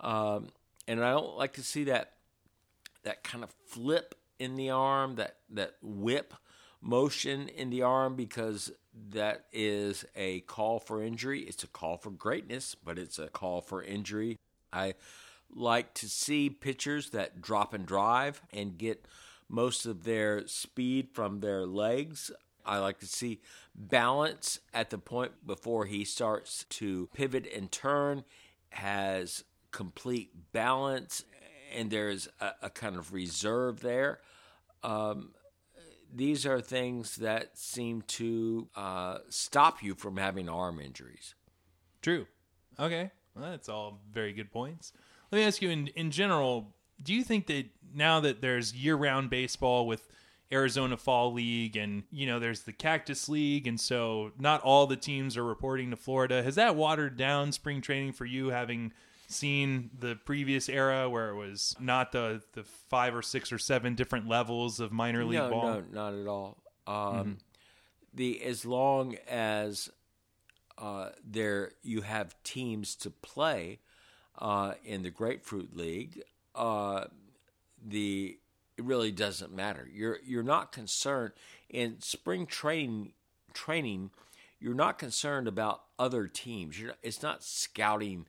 um, 0.00 0.48
and 0.86 1.04
I 1.04 1.12
don't 1.12 1.36
like 1.36 1.54
to 1.54 1.62
see 1.62 1.84
that 1.84 2.12
that 3.02 3.24
kind 3.24 3.42
of 3.42 3.50
flip 3.66 4.14
in 4.38 4.56
the 4.56 4.70
arm, 4.70 5.16
that 5.16 5.36
that 5.50 5.76
whip 5.82 6.34
motion 6.80 7.48
in 7.48 7.70
the 7.70 7.82
arm 7.82 8.16
because 8.16 8.72
that 9.10 9.44
is 9.52 10.04
a 10.16 10.40
call 10.40 10.78
for 10.78 11.02
injury. 11.02 11.40
It's 11.40 11.62
a 11.62 11.68
call 11.68 11.96
for 11.96 12.10
greatness, 12.10 12.74
but 12.74 12.98
it's 12.98 13.18
a 13.18 13.28
call 13.28 13.60
for 13.60 13.82
injury. 13.82 14.38
I 14.72 14.94
like 15.54 15.94
to 15.94 16.08
see 16.08 16.48
pitchers 16.48 17.10
that 17.10 17.40
drop 17.40 17.74
and 17.74 17.86
drive 17.86 18.42
and 18.52 18.78
get 18.78 19.06
most 19.48 19.84
of 19.84 20.04
their 20.04 20.46
speed 20.46 21.08
from 21.12 21.40
their 21.40 21.66
legs. 21.66 22.30
I 22.64 22.78
like 22.78 22.98
to 23.00 23.06
see 23.06 23.40
balance 23.74 24.60
at 24.74 24.90
the 24.90 24.98
point 24.98 25.46
before 25.46 25.86
he 25.86 26.04
starts 26.04 26.64
to 26.70 27.08
pivot 27.14 27.46
and 27.54 27.70
turn, 27.70 28.24
has 28.70 29.44
complete 29.70 30.52
balance, 30.52 31.24
and 31.74 31.90
there's 31.90 32.28
a, 32.40 32.52
a 32.62 32.70
kind 32.70 32.96
of 32.96 33.12
reserve 33.12 33.80
there. 33.80 34.20
Um, 34.82 35.32
these 36.12 36.44
are 36.44 36.60
things 36.60 37.16
that 37.16 37.56
seem 37.56 38.02
to 38.02 38.68
uh, 38.74 39.18
stop 39.28 39.82
you 39.82 39.94
from 39.94 40.16
having 40.16 40.48
arm 40.48 40.80
injuries. 40.80 41.34
true? 42.02 42.26
Okay, 42.78 43.10
well, 43.34 43.50
that's 43.50 43.68
all 43.68 44.00
very 44.12 44.32
good 44.32 44.50
points. 44.50 44.92
Let 45.30 45.38
me 45.38 45.44
ask 45.44 45.62
you 45.62 45.70
in 45.70 45.88
in 45.88 46.10
general, 46.10 46.74
do 47.02 47.14
you 47.14 47.22
think 47.22 47.46
that 47.46 47.66
now 47.94 48.20
that 48.20 48.40
there's 48.40 48.74
year-round 48.74 49.30
baseball 49.30 49.86
with 49.86 50.08
Arizona 50.52 50.96
Fall 50.96 51.32
League 51.32 51.76
and 51.76 52.02
you 52.10 52.26
know 52.26 52.38
there's 52.38 52.62
the 52.62 52.72
Cactus 52.72 53.28
League 53.28 53.66
and 53.66 53.80
so 53.80 54.32
not 54.38 54.60
all 54.62 54.86
the 54.86 54.96
teams 54.96 55.36
are 55.36 55.44
reporting 55.44 55.90
to 55.90 55.96
Florida, 55.96 56.42
has 56.42 56.56
that 56.56 56.74
watered 56.76 57.16
down 57.16 57.52
spring 57.52 57.80
training 57.80 58.12
for 58.12 58.24
you 58.24 58.48
having 58.50 58.92
seen 59.28 59.90
the 59.96 60.16
previous 60.24 60.68
era 60.68 61.08
where 61.08 61.28
it 61.28 61.36
was 61.36 61.76
not 61.78 62.10
the 62.10 62.42
the 62.54 62.64
five 62.64 63.14
or 63.14 63.22
six 63.22 63.52
or 63.52 63.58
seven 63.58 63.94
different 63.94 64.28
levels 64.28 64.80
of 64.80 64.90
minor 64.90 65.24
league 65.24 65.38
no, 65.38 65.50
ball? 65.50 65.66
no, 65.74 65.84
not 65.92 66.14
at 66.14 66.26
all. 66.26 66.58
Um, 66.86 67.38
The 68.12 68.42
as 68.42 68.64
long 68.66 69.16
as 69.28 69.88
uh, 70.78 71.10
there 71.24 71.70
you 71.84 72.00
have 72.00 72.34
teams 72.42 72.96
to 72.96 73.10
play 73.10 73.78
uh, 74.36 74.72
in 74.84 75.02
the 75.02 75.10
Grapefruit 75.10 75.76
League, 75.76 76.22
uh, 76.56 77.04
the 77.86 78.39
it 78.80 78.86
really 78.86 79.12
doesn't 79.12 79.54
matter. 79.54 79.86
You're 79.92 80.20
you're 80.24 80.42
not 80.42 80.72
concerned 80.72 81.32
in 81.68 82.00
spring 82.00 82.46
training 82.46 83.12
training. 83.52 84.10
You're 84.58 84.72
not 84.72 84.98
concerned 84.98 85.46
about 85.46 85.82
other 85.98 86.26
teams. 86.26 86.80
You're, 86.80 86.94
it's 87.02 87.22
not 87.22 87.44
scouting 87.44 88.26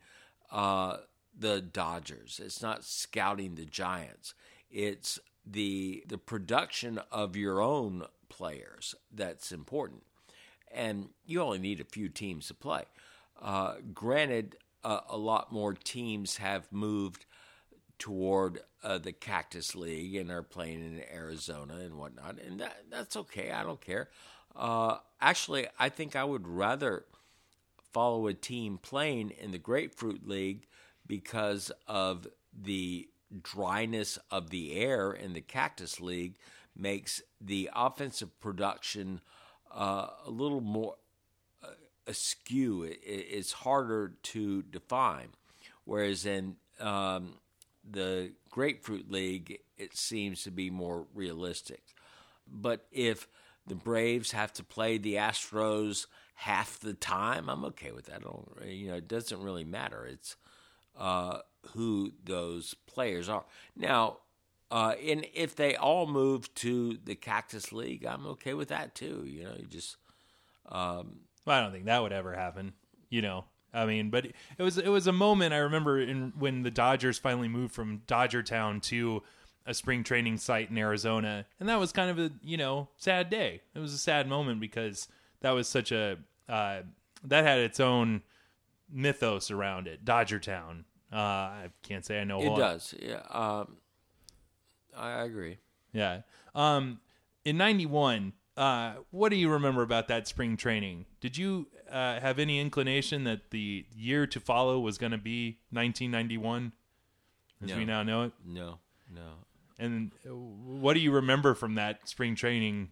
uh, 0.51 0.97
the 1.37 1.61
Dodgers. 1.61 2.41
It's 2.43 2.61
not 2.61 2.83
scouting 2.83 3.55
the 3.55 3.63
Giants. 3.63 4.33
It's 4.69 5.19
the 5.45 6.03
the 6.05 6.17
production 6.17 6.99
of 7.13 7.37
your 7.37 7.61
own 7.61 8.03
players 8.27 8.93
that's 9.09 9.53
important, 9.53 10.03
and 10.69 11.09
you 11.25 11.41
only 11.41 11.59
need 11.59 11.79
a 11.79 11.85
few 11.85 12.09
teams 12.09 12.47
to 12.47 12.53
play. 12.53 12.83
Uh, 13.41 13.75
granted, 13.93 14.57
uh, 14.83 14.99
a 15.09 15.17
lot 15.17 15.53
more 15.53 15.73
teams 15.73 16.37
have 16.37 16.67
moved 16.73 17.25
toward 18.01 18.59
uh, 18.83 18.97
the 18.97 19.11
Cactus 19.11 19.75
League 19.75 20.15
and 20.15 20.31
are 20.31 20.41
playing 20.41 20.79
in 20.79 21.03
Arizona 21.13 21.75
and 21.75 21.99
whatnot, 21.99 22.39
and 22.39 22.59
that 22.59 22.77
that's 22.89 23.15
okay. 23.15 23.51
I 23.51 23.61
don't 23.61 23.79
care. 23.79 24.09
Uh, 24.55 24.97
actually, 25.21 25.67
I 25.77 25.89
think 25.89 26.15
I 26.15 26.23
would 26.23 26.47
rather 26.47 27.05
follow 27.93 28.25
a 28.25 28.33
team 28.33 28.79
playing 28.81 29.29
in 29.39 29.51
the 29.51 29.59
Grapefruit 29.59 30.27
League 30.27 30.65
because 31.05 31.71
of 31.87 32.27
the 32.59 33.07
dryness 33.43 34.17
of 34.31 34.49
the 34.49 34.73
air 34.73 35.11
in 35.11 35.33
the 35.33 35.41
Cactus 35.41 36.01
League 36.01 36.37
makes 36.75 37.21
the 37.39 37.69
offensive 37.75 38.39
production 38.39 39.21
uh, 39.71 40.07
a 40.25 40.31
little 40.31 40.61
more 40.61 40.95
uh, 41.63 41.67
askew. 42.07 42.81
It, 42.81 42.99
it's 43.03 43.51
harder 43.51 44.15
to 44.23 44.63
define. 44.63 45.29
Whereas 45.85 46.25
in 46.25 46.55
um, 46.79 47.35
the 47.89 48.33
Grapefruit 48.49 49.11
League, 49.11 49.59
it 49.77 49.95
seems 49.95 50.43
to 50.43 50.51
be 50.51 50.69
more 50.69 51.07
realistic. 51.13 51.81
But 52.47 52.85
if 52.91 53.27
the 53.65 53.75
Braves 53.75 54.31
have 54.31 54.53
to 54.53 54.63
play 54.63 54.97
the 54.97 55.15
Astros 55.15 56.07
half 56.35 56.79
the 56.79 56.93
time, 56.93 57.49
I'm 57.49 57.63
okay 57.65 57.91
with 57.91 58.05
that. 58.05 58.17
I 58.17 58.19
don't, 58.19 58.47
you 58.65 58.87
know, 58.89 58.95
it 58.95 59.07
doesn't 59.07 59.41
really 59.41 59.63
matter. 59.63 60.05
It's 60.05 60.35
uh, 60.97 61.39
who 61.73 62.11
those 62.23 62.73
players 62.87 63.29
are. 63.29 63.45
Now, 63.75 64.17
uh, 64.69 64.93
and 65.05 65.25
if 65.33 65.55
they 65.55 65.75
all 65.75 66.07
move 66.07 66.53
to 66.55 66.97
the 67.03 67.15
Cactus 67.15 67.71
League, 67.71 68.05
I'm 68.05 68.25
okay 68.27 68.53
with 68.53 68.69
that 68.69 68.95
too. 68.95 69.23
You 69.25 69.43
know, 69.43 69.55
you 69.57 69.65
just. 69.65 69.97
Um, 70.69 71.21
well, 71.45 71.57
I 71.57 71.61
don't 71.61 71.71
think 71.71 71.85
that 71.85 72.01
would 72.01 72.13
ever 72.13 72.33
happen. 72.33 72.73
You 73.09 73.21
know, 73.21 73.45
I 73.73 73.85
mean, 73.85 74.09
but 74.09 74.25
it 74.25 74.35
was 74.59 74.77
it 74.77 74.89
was 74.89 75.07
a 75.07 75.13
moment 75.13 75.53
I 75.53 75.57
remember 75.57 75.99
in 75.99 76.33
when 76.37 76.63
the 76.63 76.71
Dodgers 76.71 77.17
finally 77.17 77.47
moved 77.47 77.73
from 77.73 78.01
Dodger 78.07 78.43
Town 78.43 78.81
to 78.81 79.23
a 79.65 79.73
spring 79.73 80.03
training 80.03 80.37
site 80.37 80.69
in 80.69 80.77
Arizona, 80.77 81.45
and 81.59 81.69
that 81.69 81.79
was 81.79 81.91
kind 81.91 82.09
of 82.09 82.19
a 82.19 82.31
you 82.43 82.57
know 82.57 82.89
sad 82.97 83.29
day. 83.29 83.61
It 83.73 83.79
was 83.79 83.93
a 83.93 83.97
sad 83.97 84.27
moment 84.27 84.59
because 84.59 85.07
that 85.41 85.51
was 85.51 85.67
such 85.67 85.91
a 85.91 86.17
uh, 86.49 86.81
that 87.23 87.45
had 87.45 87.59
its 87.59 87.79
own 87.79 88.23
mythos 88.91 89.51
around 89.51 89.87
it. 89.87 90.03
Dodger 90.03 90.39
Town. 90.39 90.85
Uh, 91.11 91.17
I 91.17 91.69
can't 91.83 92.05
say 92.05 92.21
I 92.21 92.23
know. 92.23 92.41
It 92.41 92.57
does. 92.57 92.93
Yeah. 93.01 93.21
Um, 93.29 93.77
I 94.95 95.23
agree. 95.23 95.57
Yeah. 95.93 96.21
Um, 96.55 96.99
in 97.45 97.57
'91, 97.57 98.33
uh, 98.61 98.93
what 99.09 99.29
do 99.29 99.37
you 99.37 99.49
remember 99.49 99.81
about 99.81 100.07
that 100.09 100.27
spring 100.27 100.55
training? 100.55 101.05
Did 101.19 101.35
you 101.35 101.65
uh, 101.91 102.19
have 102.19 102.37
any 102.37 102.59
inclination 102.59 103.23
that 103.23 103.49
the 103.49 103.85
year 103.95 104.27
to 104.27 104.39
follow 104.39 104.79
was 104.79 104.99
going 104.99 105.13
to 105.13 105.17
be 105.17 105.57
1991, 105.71 106.71
as 107.63 107.69
No. 107.69 107.77
we 107.77 107.85
now 107.85 108.03
know 108.03 108.23
it? 108.25 108.33
No, 108.45 108.77
no. 109.11 109.31
And 109.79 110.11
what 110.23 110.93
do 110.93 110.99
you 110.99 111.11
remember 111.11 111.55
from 111.55 111.73
that 111.75 112.07
spring 112.07 112.35
training? 112.35 112.89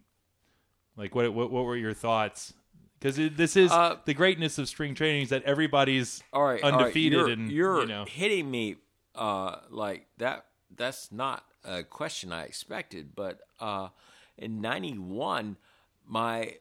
Like, 0.97 1.13
what 1.13 1.31
what, 1.33 1.51
what 1.51 1.65
were 1.65 1.77
your 1.77 1.93
thoughts? 1.93 2.53
Because 2.99 3.17
this 3.17 3.55
is 3.55 3.71
Uh, 3.71 3.97
the 4.05 4.15
greatness 4.15 4.57
of 4.57 4.67
spring 4.67 4.95
training 4.95 5.21
is 5.21 5.29
that 5.29 5.43
everybody's 5.43 6.23
All 6.33 6.43
right, 6.43 6.63
all 6.63 6.71
right, 6.71 6.81
undefeated, 6.81 7.19
You're, 7.19 7.29
and 7.29 7.51
you're 7.51 7.81
you 7.81 7.85
know, 7.87 8.05
hitting 8.05 8.49
me 8.49 8.77
uh, 9.13 9.57
like 9.69 10.07
that. 10.17 10.47
That's 10.75 11.11
not 11.11 11.45
a 11.63 11.83
question 11.83 12.33
I 12.33 12.45
expected. 12.45 13.15
But 13.15 13.39
uh, 13.59 13.89
in 14.39 14.61
'91, 14.61 15.57
my 16.05 16.55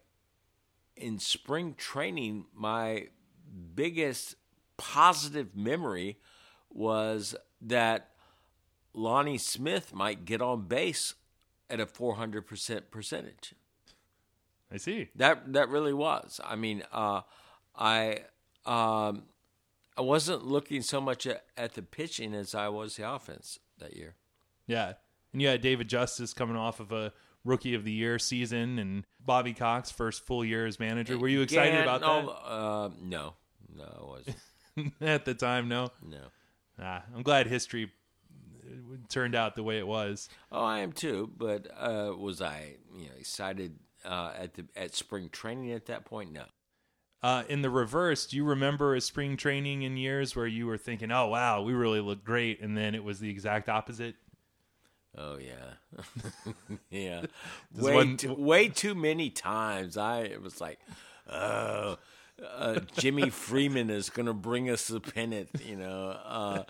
in 0.97 1.19
spring 1.19 1.75
training, 1.75 2.47
my 2.55 3.09
biggest 3.75 4.35
positive 4.77 5.57
memory 5.57 6.19
was 6.71 7.35
that 7.61 8.11
Lonnie 8.93 9.39
Smith 9.39 9.95
might 9.95 10.25
get 10.25 10.43
on 10.43 10.63
base 10.63 11.15
at 11.71 11.81
a 11.81 11.87
400 11.87 12.47
percent 12.47 12.91
percentage. 12.91 13.55
I 14.73 14.77
see. 14.77 15.09
That 15.15 15.53
that 15.53 15.69
really 15.69 15.95
was. 15.95 16.41
I 16.45 16.57
mean, 16.57 16.83
uh, 16.93 17.23
I 17.75 18.25
um, 18.67 19.25
I 19.97 20.03
wasn't 20.03 20.45
looking 20.47 20.83
so 20.83 21.01
much 21.01 21.27
at, 21.27 21.45
at 21.57 21.75
the 21.75 21.83
pitching 21.83 22.35
as 22.35 22.55
I 22.55 22.69
was 22.69 22.97
the 22.97 23.11
offense 23.11 23.59
that 23.79 23.97
year. 23.97 24.15
Yeah. 24.67 24.95
And 25.33 25.43
you 25.43 25.49
had 25.49 25.61
David 25.61 25.89
Justice 25.89 26.33
coming 26.33 26.57
off 26.57 26.81
of 26.81 26.93
a 26.93 27.13
rookie 27.49 27.75
of 27.75 27.85
the 27.85 27.91
year 27.93 28.19
season 28.19 28.79
and 28.79 29.05
Bobby 29.25 29.55
Cox 29.55 29.91
first 29.91 30.25
full 30.27 30.45
year 30.45 30.67
as 30.67 30.79
manager. 30.79 31.19
Were 31.19 31.29
you 31.29 31.41
excited 31.43 31.81
about 31.81 32.01
no, 32.03 32.29
Uh, 32.31 32.91
no, 33.03 33.35
no, 33.75 33.85
I 33.85 34.05
wasn't. 34.05 34.37
at 35.01 35.25
the 35.25 35.35
time? 35.35 35.69
No. 35.69 35.91
no. 36.07 36.21
Ah, 36.81 37.03
I'm 37.15 37.23
glad 37.23 37.47
history 37.49 37.91
turned 39.09 39.35
out 39.35 39.57
the 39.57 39.63
way 39.63 39.79
it 39.79 39.87
was. 39.87 40.29
Oh, 40.53 40.65
I 40.65 40.81
am 40.81 40.93
too. 40.93 41.31
But 41.37 41.67
uh, 41.77 42.13
was 42.17 42.41
I, 42.41 42.75
you 42.97 43.07
know, 43.07 43.15
excited 43.19 43.77
uh, 44.05 44.33
at 44.39 44.55
the 44.55 44.67
at 44.77 44.95
spring 44.95 45.29
training 45.31 45.73
at 45.73 45.87
that 45.87 46.05
point? 46.05 46.33
No. 46.33 46.45
Uh, 47.21 47.43
in 47.49 47.63
the 47.63 47.71
reverse, 47.71 48.27
do 48.27 48.37
you 48.37 48.45
remember 48.45 48.95
a 48.95 49.01
spring 49.01 49.37
training 49.37 49.83
in 49.83 49.97
years 49.97 50.37
where 50.37 50.47
you 50.47 50.67
were 50.67 50.79
thinking, 50.79 51.11
"Oh 51.11 51.27
wow, 51.27 51.63
we 51.63 51.73
really 51.73 52.01
look 52.01 52.23
great," 52.23 52.61
and 52.61 52.77
then 52.77 52.95
it 52.95 53.03
was 53.03 53.19
the 53.19 53.29
exact 53.29 53.69
opposite? 53.69 54.15
Oh 55.17 55.39
yeah, 55.39 56.03
yeah. 56.91 57.23
Way 57.75 57.95
one- 57.95 58.17
too, 58.17 58.35
way 58.35 58.69
too 58.69 58.95
many 58.95 59.31
times. 59.31 59.97
I 59.97 60.21
it 60.21 60.43
was 60.43 60.61
like, 60.61 60.79
oh, 61.29 61.99
uh, 62.57 62.81
Jimmy 62.97 63.31
Freeman 63.31 63.91
is 63.91 64.11
going 64.11 64.27
to 64.27 64.35
bring 64.35 64.71
us 64.71 64.87
the 64.87 65.01
pennant. 65.01 65.49
You 65.65 65.77
know, 65.77 66.11
uh, 66.25 66.65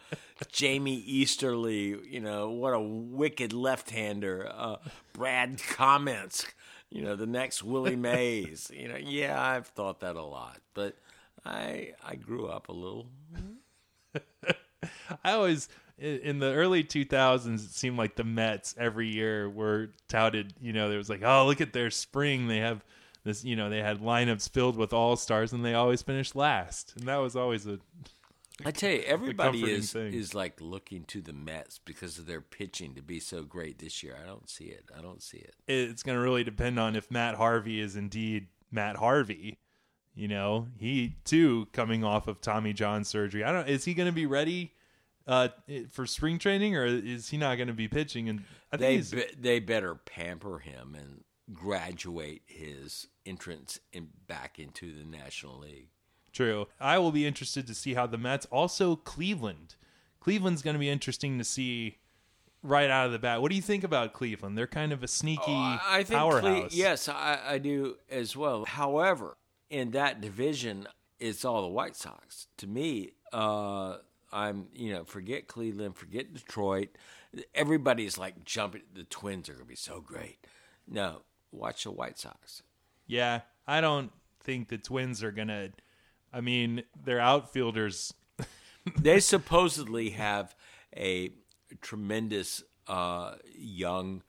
Jamie 0.50 0.96
Easterly. 0.96 1.96
You 2.08 2.20
know, 2.20 2.50
what 2.50 2.72
a 2.72 2.80
wicked 2.80 3.52
left-hander. 3.52 4.50
Uh, 4.54 4.76
Brad 5.12 5.58
Komminsk. 5.58 6.46
You 6.90 7.02
know, 7.02 7.16
the 7.16 7.26
next 7.26 7.62
Willie 7.62 7.96
Mays. 8.10 8.70
You 8.74 8.88
know, 8.88 8.96
yeah, 8.96 9.38
I've 9.42 9.66
thought 9.66 10.00
that 10.00 10.16
a 10.16 10.22
lot, 10.22 10.58
but 10.74 10.96
I 11.44 11.92
I 12.06 12.14
grew 12.14 12.46
up 12.46 12.68
a 12.68 12.72
little. 12.72 13.08
I 15.24 15.32
always 15.32 15.68
in 15.98 16.38
the 16.38 16.52
early 16.52 16.84
2000s 16.84 17.64
it 17.64 17.70
seemed 17.72 17.98
like 17.98 18.16
the 18.16 18.24
Mets 18.24 18.74
every 18.78 19.08
year 19.08 19.48
were 19.48 19.90
touted, 20.08 20.54
you 20.60 20.72
know, 20.72 20.88
there 20.88 20.98
was 20.98 21.10
like, 21.10 21.22
"Oh, 21.22 21.46
look 21.46 21.60
at 21.60 21.72
their 21.72 21.90
spring. 21.90 22.48
They 22.48 22.58
have 22.58 22.84
this, 23.24 23.44
you 23.44 23.56
know, 23.56 23.68
they 23.68 23.82
had 23.82 24.00
lineups 24.00 24.50
filled 24.50 24.76
with 24.76 24.92
all-stars 24.92 25.52
and 25.52 25.64
they 25.64 25.74
always 25.74 26.02
finished 26.02 26.36
last." 26.36 26.94
And 26.96 27.06
that 27.08 27.16
was 27.16 27.36
always 27.36 27.66
a 27.66 27.78
I 28.64 28.72
tell 28.72 28.90
you, 28.90 29.02
everybody 29.06 29.62
is 29.70 29.92
thing. 29.92 30.12
is 30.12 30.34
like 30.34 30.60
looking 30.60 31.04
to 31.04 31.20
the 31.20 31.32
Mets 31.32 31.78
because 31.78 32.18
of 32.18 32.26
their 32.26 32.40
pitching 32.40 32.94
to 32.94 33.02
be 33.02 33.20
so 33.20 33.44
great 33.44 33.78
this 33.78 34.02
year. 34.02 34.16
I 34.20 34.26
don't 34.26 34.50
see 34.50 34.64
it. 34.64 34.84
I 34.96 35.00
don't 35.00 35.22
see 35.22 35.38
it. 35.38 35.54
it's 35.68 36.02
going 36.02 36.16
to 36.16 36.22
really 36.22 36.42
depend 36.42 36.78
on 36.80 36.96
if 36.96 37.10
Matt 37.10 37.36
Harvey 37.36 37.80
is 37.80 37.94
indeed 37.94 38.48
Matt 38.72 38.96
Harvey. 38.96 39.58
You 40.16 40.26
know, 40.26 40.66
he 40.76 41.16
too 41.24 41.68
coming 41.72 42.02
off 42.02 42.26
of 42.26 42.40
Tommy 42.40 42.72
John 42.72 43.04
surgery. 43.04 43.44
I 43.44 43.52
don't 43.52 43.68
is 43.68 43.84
he 43.84 43.94
going 43.94 44.08
to 44.08 44.12
be 44.12 44.26
ready 44.26 44.72
uh, 45.28 45.48
for 45.90 46.06
spring 46.06 46.38
training 46.38 46.74
or 46.74 46.84
is 46.86 47.28
he 47.28 47.36
not 47.36 47.54
going 47.56 47.68
to 47.68 47.74
be 47.74 47.86
pitching 47.86 48.28
and 48.28 48.42
I 48.72 48.76
think 48.78 49.04
They 49.04 49.16
be, 49.16 49.24
they 49.38 49.60
better 49.60 49.94
pamper 49.94 50.58
him 50.58 50.96
and 50.98 51.22
graduate 51.52 52.42
his 52.46 53.06
entrance 53.24 53.78
in, 53.92 54.08
back 54.26 54.58
into 54.58 54.92
the 54.96 55.04
National 55.04 55.58
League. 55.60 55.88
True. 56.32 56.66
I 56.80 56.98
will 56.98 57.12
be 57.12 57.26
interested 57.26 57.66
to 57.66 57.74
see 57.74 57.94
how 57.94 58.06
the 58.06 58.18
Mets, 58.18 58.46
also 58.46 58.96
Cleveland. 58.96 59.76
Cleveland's 60.20 60.62
going 60.62 60.74
to 60.74 60.80
be 60.80 60.88
interesting 60.90 61.38
to 61.38 61.44
see 61.44 61.98
right 62.62 62.90
out 62.90 63.06
of 63.06 63.12
the 63.12 63.18
bat. 63.18 63.40
What 63.40 63.50
do 63.50 63.56
you 63.56 63.62
think 63.62 63.84
about 63.84 64.12
Cleveland? 64.12 64.56
They're 64.58 64.66
kind 64.66 64.92
of 64.92 65.02
a 65.02 65.08
sneaky 65.08 65.42
Oh, 65.48 65.78
I 65.86 66.02
think 66.04 66.08
Cle- 66.20 66.30
powerhouse. 66.30 66.74
yes, 66.74 67.08
I, 67.08 67.38
I 67.46 67.58
do 67.58 67.96
as 68.10 68.36
well. 68.36 68.64
However, 68.66 69.36
in 69.70 69.92
that 69.92 70.20
division, 70.20 70.86
it's 71.18 71.44
all 71.44 71.62
the 71.62 71.68
White 71.68 71.96
Sox. 71.96 72.46
To 72.58 72.66
me, 72.66 73.12
uh, 73.32 73.96
I'm 74.32 74.68
you 74.74 74.92
know 74.92 75.04
forget 75.04 75.48
Cleveland, 75.48 75.96
forget 75.96 76.32
Detroit. 76.34 76.88
Everybody's 77.54 78.18
like 78.18 78.44
jumping. 78.44 78.82
The 78.94 79.04
Twins 79.04 79.48
are 79.48 79.52
going 79.52 79.64
to 79.64 79.68
be 79.68 79.76
so 79.76 80.00
great. 80.00 80.38
No, 80.86 81.22
watch 81.52 81.84
the 81.84 81.90
White 81.90 82.18
Sox. 82.18 82.62
Yeah, 83.06 83.42
I 83.66 83.80
don't 83.80 84.12
think 84.42 84.68
the 84.68 84.78
Twins 84.78 85.22
are 85.22 85.32
going 85.32 85.48
to. 85.48 85.70
I 86.32 86.40
mean, 86.40 86.82
their 87.04 87.20
outfielders. 87.20 88.12
they 88.98 89.20
supposedly 89.20 90.10
have 90.10 90.54
a 90.96 91.30
tremendous 91.80 92.62
uh, 92.86 93.34
young 93.54 94.22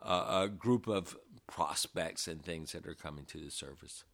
uh, 0.00 0.24
uh, 0.26 0.46
group 0.46 0.86
of 0.86 1.16
prospects 1.46 2.26
and 2.28 2.42
things 2.42 2.72
that 2.72 2.86
are 2.86 2.94
coming 2.94 3.24
to 3.26 3.38
the 3.38 3.50
surface. 3.50 4.04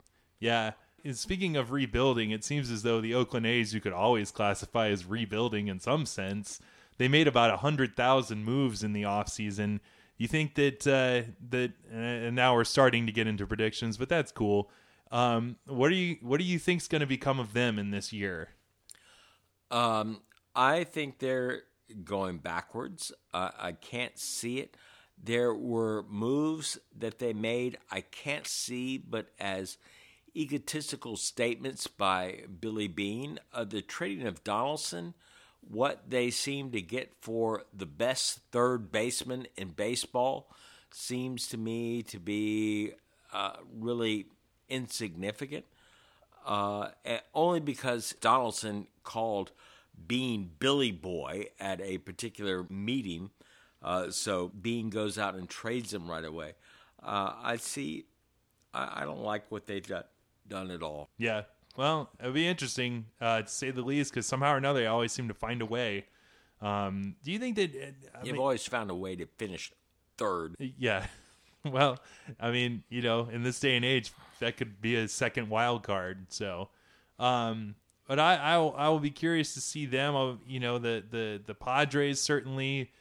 Yeah. 0.41 0.73
Speaking 1.13 1.57
of 1.57 1.71
rebuilding, 1.71 2.31
it 2.31 2.45
seems 2.45 2.71
as 2.71 2.83
though 2.83 3.01
the 3.01 3.15
Oakland 3.15 3.47
A's, 3.47 3.73
you 3.73 3.81
could 3.81 3.93
always 3.93 4.31
classify 4.31 4.89
as 4.89 5.05
rebuilding 5.05 5.69
in 5.69 5.81
some 5.81 6.07
sense. 6.07 6.61
They 6.99 7.09
made 7.09 7.29
about 7.29 7.51
100,000 7.51 8.45
moves 8.45 8.83
in 8.83 8.93
the 8.93 9.03
offseason. 9.03 9.81
You 10.17 10.27
think 10.27 10.57
that, 10.57 10.87
uh, 10.87 11.31
that, 11.51 11.73
and 11.93 12.35
now 12.35 12.55
we're 12.55 12.65
starting 12.65 13.07
to 13.07 13.13
get 13.13 13.29
into 13.29 13.47
predictions, 13.47 13.97
but 13.97 14.09
that's 14.09 14.33
cool. 14.33 14.71
Um, 15.13 15.57
what 15.67 15.91
do 15.91 15.95
you, 15.95 16.17
what 16.21 16.39
do 16.39 16.45
you 16.45 16.59
think's 16.59 16.89
going 16.89 17.01
to 17.01 17.07
become 17.07 17.39
of 17.39 17.53
them 17.53 17.79
in 17.79 17.93
this 17.93 18.13
year? 18.13 18.51
Um, 19.71 20.23
I 20.55 20.85
think 20.85 21.21
they're 21.21 21.63
going 22.05 22.39
backwards. 22.39 23.13
Uh, 23.33 23.51
I 23.59 23.73
can't 23.73 24.19
see 24.19 24.59
it. 24.59 24.77
There 25.23 25.55
were 25.55 26.05
moves 26.09 26.79
that 26.97 27.19
they 27.19 27.33
made 27.33 27.79
I 27.91 28.03
can't 28.03 28.47
see, 28.47 28.99
but 28.99 29.29
as 29.39 29.79
egotistical 30.39 31.17
statements 31.17 31.87
by 31.87 32.45
Billy 32.61 32.89
Beane, 32.89 33.39
Uh, 33.53 33.65
the 33.65 33.83
trading 33.83 34.27
of 34.27 34.45
Donaldson, 34.45 35.15
what 35.61 36.09
they 36.09 36.31
seem 36.31 36.71
to 36.71 36.81
get 36.81 37.15
for 37.21 37.65
the 37.73 37.87
best 37.87 38.41
third 38.53 38.93
baseman 38.93 39.47
in 39.57 39.71
baseball, 39.71 40.51
seems 40.91 41.49
to 41.49 41.57
me 41.57 42.03
to 42.05 42.19
be 42.19 42.93
uh, 43.33 43.57
really 43.73 44.27
insignificant. 44.69 45.65
Uh, 46.47 46.91
only 47.35 47.61
because 47.61 48.15
Donaldson 48.21 48.87
called 49.03 49.53
Beane 50.07 50.51
Billy 50.59 50.93
Boy 50.93 51.49
at 51.61 51.81
a 51.81 51.99
particular 51.99 52.65
meeting, 52.71 53.31
uh, 53.83 54.11
so 54.11 54.49
Beane 54.49 54.89
goes 54.91 55.19
out 55.19 55.35
and 55.35 55.49
trades 55.49 55.93
him 55.93 56.11
right 56.11 56.25
away. 56.25 56.55
Uh, 57.03 57.33
I 57.43 57.57
see. 57.57 58.07
I, 58.73 59.03
I, 59.03 59.05
don't 59.05 59.23
like 59.23 59.51
what 59.51 59.67
they've 59.67 59.87
done, 59.87 60.05
done 60.49 60.71
at 60.71 60.83
all. 60.83 61.11
Yeah. 61.19 61.43
Well, 61.77 62.11
it'll 62.19 62.33
be 62.33 62.47
interesting 62.47 63.07
uh, 63.21 63.43
to 63.43 63.49
say 63.49 63.71
the 63.71 63.83
least, 63.83 64.13
because 64.13 64.27
somehow 64.27 64.55
or 64.55 64.57
another, 64.57 64.81
they 64.81 64.87
always 64.87 65.13
seem 65.13 65.29
to 65.29 65.35
find 65.35 65.63
a 65.63 65.67
way. 65.67 66.07
Um, 66.61 67.15
do 67.23 67.31
you 67.31 67.39
think 67.39 67.57
that 67.57 67.71
uh, 67.75 68.19
you've 68.25 68.33
mean, 68.33 68.41
always 68.41 68.67
found 68.67 68.91
a 68.91 68.95
way 68.95 69.15
to 69.17 69.27
finish 69.39 69.73
third? 70.17 70.57
Yeah. 70.59 71.07
Well, 71.65 71.99
I 72.41 72.53
mean, 72.53 72.85
you 72.89 73.03
know, 73.03 73.29
in 73.31 73.43
this 73.43 73.59
day 73.59 73.75
and 73.75 73.85
age, 73.85 74.13
that 74.39 74.57
could 74.57 74.81
be 74.81 74.95
a 74.95 75.09
second 75.09 75.51
wild 75.51 75.83
card. 75.83 76.27
So, 76.29 76.69
um, 77.19 77.75
but 78.07 78.19
I, 78.19 78.37
I 78.37 78.59
will, 78.59 78.75
I 78.77 78.89
will 78.89 79.01
be 79.01 79.11
curious 79.11 79.55
to 79.55 79.61
see 79.61 79.85
them. 79.85 80.17
I'll, 80.17 80.39
you 80.47 80.61
know, 80.61 80.79
the 80.79 81.05
the 81.11 81.43
the 81.45 81.55
Padres 81.55 82.21
certainly. 82.21 82.93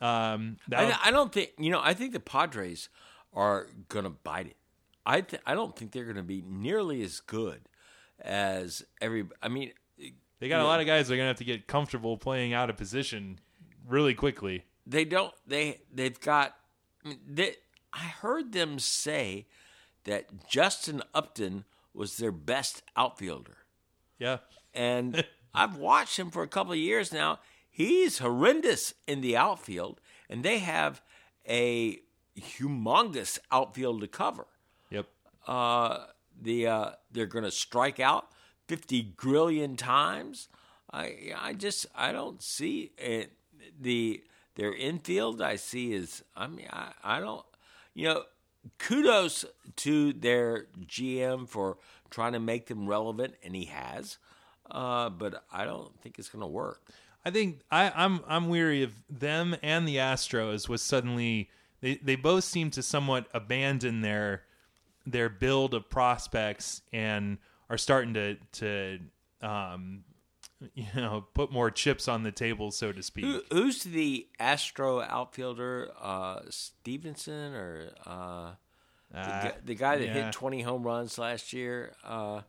Um, 0.00 0.56
I, 0.72 0.98
I, 1.04 1.10
don't 1.10 1.30
think 1.30 1.52
you 1.58 1.70
know. 1.70 1.80
I 1.80 1.94
think 1.94 2.14
the 2.14 2.20
Padres 2.20 2.88
are 3.34 3.68
gonna 3.88 4.10
bite 4.10 4.46
it. 4.46 4.56
I 5.06 5.20
th- 5.20 5.42
I 5.46 5.54
don't 5.54 5.74
think 5.74 5.92
they're 5.92 6.04
gonna 6.04 6.22
be 6.22 6.42
nearly 6.46 7.02
as 7.02 7.20
good 7.20 7.68
as 8.20 8.84
every. 9.00 9.24
I 9.40 9.48
mean, 9.48 9.70
they 10.40 10.48
got 10.48 10.56
a 10.56 10.62
know, 10.64 10.68
lot 10.68 10.80
of 10.80 10.86
guys 10.86 11.08
that 11.08 11.14
are 11.14 11.16
gonna 11.16 11.28
have 11.28 11.38
to 11.38 11.44
get 11.44 11.66
comfortable 11.66 12.16
playing 12.18 12.52
out 12.52 12.68
of 12.68 12.76
position 12.76 13.38
really 13.86 14.14
quickly. 14.14 14.64
They 14.86 15.04
don't. 15.04 15.32
They 15.46 15.80
they've 15.94 16.18
got. 16.18 16.56
I 17.04 17.10
mean, 17.10 17.20
they, 17.26 17.54
I 17.92 18.00
heard 18.00 18.52
them 18.52 18.78
say 18.80 19.46
that 20.04 20.48
Justin 20.48 21.02
Upton 21.14 21.64
was 21.94 22.16
their 22.16 22.32
best 22.32 22.82
outfielder. 22.96 23.58
Yeah. 24.18 24.38
And 24.74 25.24
I've 25.54 25.76
watched 25.76 26.18
him 26.18 26.30
for 26.30 26.42
a 26.42 26.48
couple 26.48 26.72
of 26.72 26.78
years 26.78 27.12
now. 27.12 27.38
He's 27.70 28.18
horrendous 28.18 28.94
in 29.06 29.20
the 29.20 29.36
outfield, 29.36 30.00
and 30.28 30.42
they 30.42 30.58
have 30.58 31.02
a 31.48 32.00
humongous 32.38 33.38
outfield 33.52 34.00
to 34.00 34.08
cover. 34.08 34.46
Uh, 35.46 36.06
the 36.40 36.66
uh, 36.66 36.90
they're 37.10 37.26
going 37.26 37.44
to 37.44 37.50
strike 37.50 38.00
out 38.00 38.28
fifty 38.66 39.02
grillion 39.02 39.76
times. 39.76 40.48
I 40.92 41.32
I 41.38 41.52
just 41.54 41.86
I 41.94 42.12
don't 42.12 42.42
see 42.42 42.92
it. 42.98 43.32
The 43.80 44.22
their 44.54 44.74
infield 44.74 45.42
I 45.42 45.56
see 45.56 45.92
is 45.92 46.24
I 46.34 46.46
mean 46.46 46.68
I, 46.72 46.92
I 47.02 47.20
don't 47.20 47.44
you 47.94 48.08
know 48.08 48.22
kudos 48.78 49.44
to 49.76 50.12
their 50.12 50.66
GM 50.86 51.48
for 51.48 51.78
trying 52.10 52.32
to 52.32 52.40
make 52.40 52.66
them 52.66 52.86
relevant, 52.86 53.34
and 53.42 53.54
he 53.54 53.66
has. 53.66 54.18
Uh, 54.70 55.10
but 55.10 55.44
I 55.52 55.64
don't 55.64 55.98
think 56.00 56.18
it's 56.18 56.28
going 56.28 56.40
to 56.40 56.46
work. 56.46 56.80
I 57.24 57.30
think 57.30 57.60
I, 57.70 57.92
I'm 57.94 58.20
I'm 58.26 58.48
weary 58.48 58.82
of 58.82 58.92
them 59.08 59.56
and 59.62 59.86
the 59.86 59.96
Astros. 59.96 60.68
Was 60.68 60.82
suddenly 60.82 61.50
they 61.80 61.96
they 61.96 62.16
both 62.16 62.44
seem 62.44 62.70
to 62.72 62.82
somewhat 62.82 63.26
abandon 63.34 64.00
their 64.00 64.42
their 65.06 65.28
build 65.28 65.74
of 65.74 65.88
prospects 65.88 66.82
and 66.92 67.38
are 67.70 67.78
starting 67.78 68.14
to 68.14 68.36
to 68.52 68.98
um, 69.40 70.04
you 70.74 70.86
know 70.94 71.26
put 71.34 71.52
more 71.52 71.70
chips 71.70 72.08
on 72.08 72.22
the 72.22 72.32
table, 72.32 72.70
so 72.70 72.92
to 72.92 73.02
speak. 73.02 73.24
Who, 73.24 73.42
who's 73.50 73.82
the 73.84 74.26
Astro 74.38 75.00
outfielder? 75.00 75.90
Uh, 76.00 76.40
Stevenson 76.50 77.54
or 77.54 77.90
uh, 78.04 78.50
the, 79.12 79.18
uh, 79.18 79.52
the, 79.64 79.74
guy 79.74 79.98
that 79.98 80.06
yeah. 80.06 80.24
hit 80.24 80.32
20 80.32 80.62
home 80.62 80.82
runs 80.82 81.18
last 81.18 81.52
year? 81.52 81.92
Uh, 82.04 82.42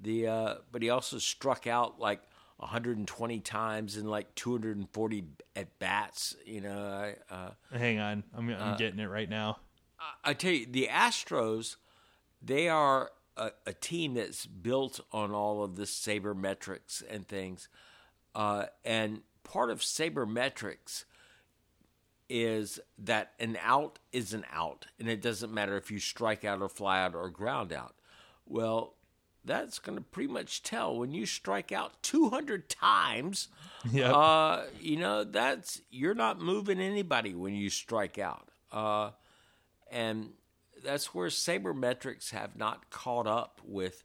the 0.00 0.26
uh, 0.26 0.54
but 0.70 0.82
he 0.82 0.90
also 0.90 1.18
struck 1.18 1.66
out 1.66 1.98
like 1.98 2.20
120 2.58 3.40
times 3.40 3.96
and 3.96 4.08
like 4.10 4.34
240 4.34 5.24
at 5.56 5.78
bats. 5.78 6.36
You 6.44 6.60
know. 6.60 7.12
Uh, 7.30 7.50
Hang 7.72 7.98
on, 7.98 8.24
I'm 8.36 8.50
I'm 8.50 8.76
getting 8.76 8.98
it 8.98 9.06
right 9.06 9.28
now. 9.28 9.58
I, 9.98 10.30
I 10.30 10.34
tell 10.34 10.52
you, 10.52 10.66
the 10.66 10.88
Astros, 10.90 11.76
they 12.42 12.68
are 12.68 13.10
a, 13.36 13.50
a, 13.66 13.72
team 13.72 14.14
that's 14.14 14.46
built 14.46 15.00
on 15.12 15.32
all 15.32 15.62
of 15.62 15.76
this 15.76 15.90
sabermetrics 15.90 17.02
and 17.08 17.26
things. 17.26 17.68
Uh, 18.34 18.66
and 18.84 19.22
part 19.44 19.70
of 19.70 19.80
sabermetrics 19.80 21.04
is 22.28 22.78
that 22.98 23.32
an 23.40 23.56
out 23.62 23.98
is 24.12 24.34
an 24.34 24.44
out, 24.52 24.86
and 24.98 25.08
it 25.08 25.22
doesn't 25.22 25.52
matter 25.52 25.76
if 25.76 25.90
you 25.90 25.98
strike 25.98 26.44
out 26.44 26.60
or 26.60 26.68
fly 26.68 27.02
out 27.02 27.14
or 27.14 27.30
ground 27.30 27.72
out. 27.72 27.94
Well, 28.46 28.94
that's 29.44 29.78
going 29.78 29.96
to 29.96 30.04
pretty 30.04 30.32
much 30.32 30.62
tell 30.62 30.96
when 30.96 31.12
you 31.12 31.24
strike 31.24 31.72
out 31.72 32.02
200 32.02 32.68
times. 32.68 33.48
Yep. 33.90 34.14
Uh, 34.14 34.62
you 34.80 34.96
know, 34.96 35.24
that's 35.24 35.80
you're 35.90 36.14
not 36.14 36.40
moving 36.40 36.80
anybody 36.80 37.34
when 37.34 37.54
you 37.54 37.70
strike 37.70 38.18
out. 38.18 38.48
Uh, 38.70 39.10
and 39.90 40.30
that's 40.82 41.14
where 41.14 41.28
sabermetrics 41.28 42.30
have 42.30 42.56
not 42.56 42.90
caught 42.90 43.26
up 43.26 43.60
with 43.64 44.04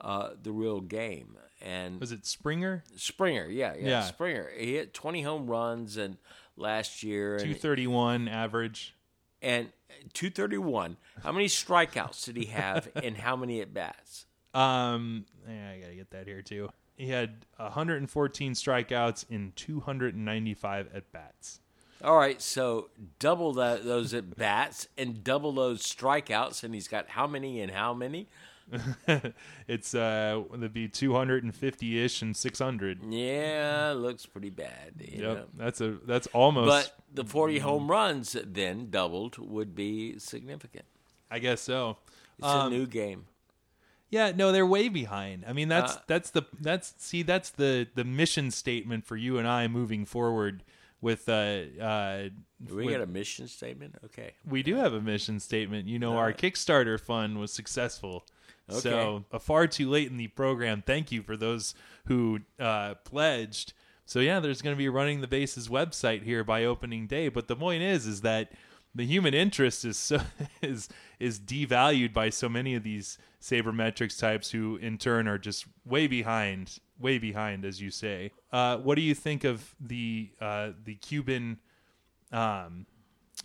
uh, 0.00 0.30
the 0.42 0.52
real 0.52 0.80
game. 0.80 1.36
And 1.60 2.00
was 2.00 2.12
it 2.12 2.26
Springer? 2.26 2.84
Springer, 2.96 3.46
yeah, 3.46 3.74
yeah, 3.78 3.88
yeah. 3.88 4.02
Springer. 4.02 4.48
He 4.56 4.74
hit 4.74 4.94
20 4.94 5.22
home 5.22 5.46
runs 5.46 5.96
and 5.96 6.16
last 6.56 7.02
year, 7.02 7.38
231 7.38 8.28
average, 8.28 8.94
and 9.42 9.70
231. 10.14 10.96
How 11.22 11.32
many 11.32 11.46
strikeouts 11.46 12.24
did 12.24 12.36
he 12.36 12.46
have, 12.46 12.88
and 13.02 13.16
how 13.16 13.36
many 13.36 13.60
at 13.60 13.74
bats? 13.74 14.26
Um, 14.54 15.26
yeah, 15.48 15.70
I 15.70 15.80
gotta 15.80 15.94
get 15.94 16.10
that 16.10 16.26
here 16.26 16.42
too. 16.42 16.70
He 16.96 17.08
had 17.08 17.46
114 17.56 18.52
strikeouts 18.52 19.24
in 19.30 19.52
295 19.56 20.88
at 20.94 21.12
bats. 21.12 21.60
All 22.02 22.16
right, 22.16 22.40
so 22.40 22.88
double 23.18 23.52
that, 23.54 23.84
those 23.84 24.14
at 24.14 24.36
bats 24.36 24.88
and 24.96 25.22
double 25.22 25.52
those 25.52 25.82
strikeouts, 25.82 26.64
and 26.64 26.74
he's 26.74 26.88
got 26.88 27.10
how 27.10 27.26
many 27.26 27.60
and 27.60 27.70
how 27.70 27.92
many? 27.92 28.28
it's 29.68 29.94
uh, 29.94 30.42
it'd 30.54 30.72
be 30.72 30.88
250 30.88 32.04
ish 32.04 32.22
and 32.22 32.36
600. 32.36 33.00
Yeah, 33.12 33.94
looks 33.96 34.26
pretty 34.26 34.50
bad. 34.50 34.92
yep, 34.98 35.20
know? 35.20 35.44
that's 35.56 35.80
a 35.80 35.98
that's 36.06 36.26
almost. 36.28 36.68
But 36.68 36.94
the 37.12 37.24
40 37.24 37.58
home 37.58 37.90
runs 37.90 38.36
then 38.44 38.88
doubled 38.90 39.38
would 39.38 39.74
be 39.74 40.18
significant. 40.18 40.84
I 41.30 41.38
guess 41.38 41.60
so. 41.60 41.98
It's 42.38 42.46
um, 42.46 42.72
a 42.72 42.76
new 42.76 42.86
game. 42.86 43.26
Yeah, 44.08 44.32
no, 44.34 44.50
they're 44.50 44.66
way 44.66 44.88
behind. 44.88 45.44
I 45.46 45.52
mean, 45.52 45.68
that's 45.68 45.96
uh, 45.96 46.00
that's 46.06 46.30
the 46.30 46.42
that's 46.60 46.94
see 46.98 47.22
that's 47.22 47.50
the 47.50 47.88
the 47.94 48.04
mission 48.04 48.50
statement 48.50 49.04
for 49.04 49.16
you 49.16 49.38
and 49.38 49.46
I 49.46 49.68
moving 49.68 50.04
forward 50.04 50.62
with 51.00 51.28
uh, 51.28 51.62
uh 51.80 52.28
we 52.68 52.84
with, 52.84 52.94
got 52.94 53.02
a 53.02 53.06
mission 53.06 53.48
statement? 53.48 53.96
Okay. 54.04 54.32
We 54.48 54.62
do 54.62 54.76
have 54.76 54.92
a 54.92 55.00
mission 55.00 55.40
statement. 55.40 55.88
You 55.88 55.98
know 55.98 56.16
our 56.16 56.32
kickstarter 56.32 56.98
fund 56.98 57.38
was 57.38 57.52
successful. 57.52 58.26
Okay. 58.70 58.80
so 58.80 59.24
a 59.32 59.40
far 59.40 59.66
too 59.66 59.88
late 59.88 60.10
in 60.10 60.16
the 60.16 60.28
program. 60.28 60.82
Thank 60.86 61.10
you 61.10 61.22
for 61.22 61.36
those 61.36 61.74
who 62.06 62.40
uh, 62.58 62.94
pledged. 63.04 63.72
So 64.04 64.20
yeah 64.20 64.40
there's 64.40 64.62
going 64.62 64.74
to 64.74 64.78
be 64.78 64.88
running 64.88 65.20
the 65.20 65.28
bases 65.28 65.68
website 65.68 66.22
here 66.22 66.44
by 66.44 66.64
opening 66.64 67.06
day. 67.06 67.28
But 67.28 67.48
the 67.48 67.56
point 67.56 67.82
is 67.82 68.06
is 68.06 68.20
that 68.22 68.52
the 68.94 69.06
human 69.06 69.34
interest 69.34 69.84
is 69.84 69.96
so 69.96 70.20
is 70.62 70.88
is 71.18 71.38
devalued 71.38 72.12
by 72.12 72.30
so 72.30 72.48
many 72.48 72.74
of 72.74 72.82
these 72.82 73.18
sabermetrics 73.40 74.18
types 74.18 74.50
who 74.50 74.76
in 74.76 74.98
turn 74.98 75.28
are 75.28 75.38
just 75.38 75.66
way 75.84 76.06
behind 76.06 76.78
way 77.00 77.18
behind, 77.18 77.64
as 77.64 77.80
you 77.80 77.90
say. 77.90 78.30
Uh, 78.52 78.76
what 78.76 78.96
do 78.96 79.02
you 79.02 79.14
think 79.14 79.44
of 79.44 79.74
the 79.80 80.30
uh, 80.40 80.70
the 80.84 80.94
Cuban? 80.96 81.58
Um, 82.30 82.86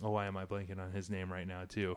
oh, 0.02 0.10
why 0.10 0.26
am 0.26 0.36
I 0.36 0.44
blanking 0.44 0.78
on 0.78 0.92
his 0.92 1.10
name 1.10 1.32
right 1.32 1.46
now 1.46 1.64
too? 1.66 1.96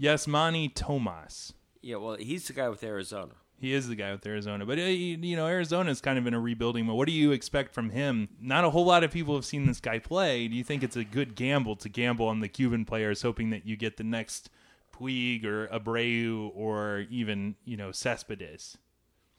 Yasmany 0.00 0.74
Tomas. 0.74 1.52
Yeah, 1.82 1.96
well, 1.96 2.16
he's 2.16 2.48
the 2.48 2.52
guy 2.52 2.68
with 2.68 2.82
Arizona. 2.82 3.34
He 3.58 3.72
is 3.72 3.88
the 3.88 3.96
guy 3.96 4.12
with 4.12 4.26
Arizona, 4.26 4.66
but 4.66 4.78
uh, 4.78 4.82
you 4.82 5.36
know 5.36 5.46
Arizona 5.46 5.90
is 5.90 6.02
kind 6.02 6.18
of 6.18 6.26
in 6.26 6.34
a 6.34 6.40
rebuilding 6.40 6.86
mode. 6.86 6.96
What 6.96 7.06
do 7.06 7.12
you 7.12 7.32
expect 7.32 7.72
from 7.72 7.90
him? 7.90 8.28
Not 8.40 8.64
a 8.64 8.70
whole 8.70 8.84
lot 8.84 9.02
of 9.02 9.10
people 9.10 9.34
have 9.34 9.46
seen 9.46 9.66
this 9.66 9.80
guy 9.80 9.98
play. 9.98 10.46
Do 10.46 10.54
you 10.54 10.64
think 10.64 10.82
it's 10.82 10.96
a 10.96 11.04
good 11.04 11.34
gamble 11.34 11.76
to 11.76 11.88
gamble 11.88 12.26
on 12.26 12.40
the 12.40 12.48
Cuban 12.48 12.84
players, 12.84 13.22
hoping 13.22 13.50
that 13.50 13.66
you 13.66 13.76
get 13.76 13.96
the 13.96 14.04
next 14.04 14.50
Puig 14.94 15.44
or 15.44 15.68
Abreu 15.68 16.50
or 16.54 17.06
even 17.10 17.56
you 17.64 17.78
know 17.78 17.92
Cespedes? 17.92 18.76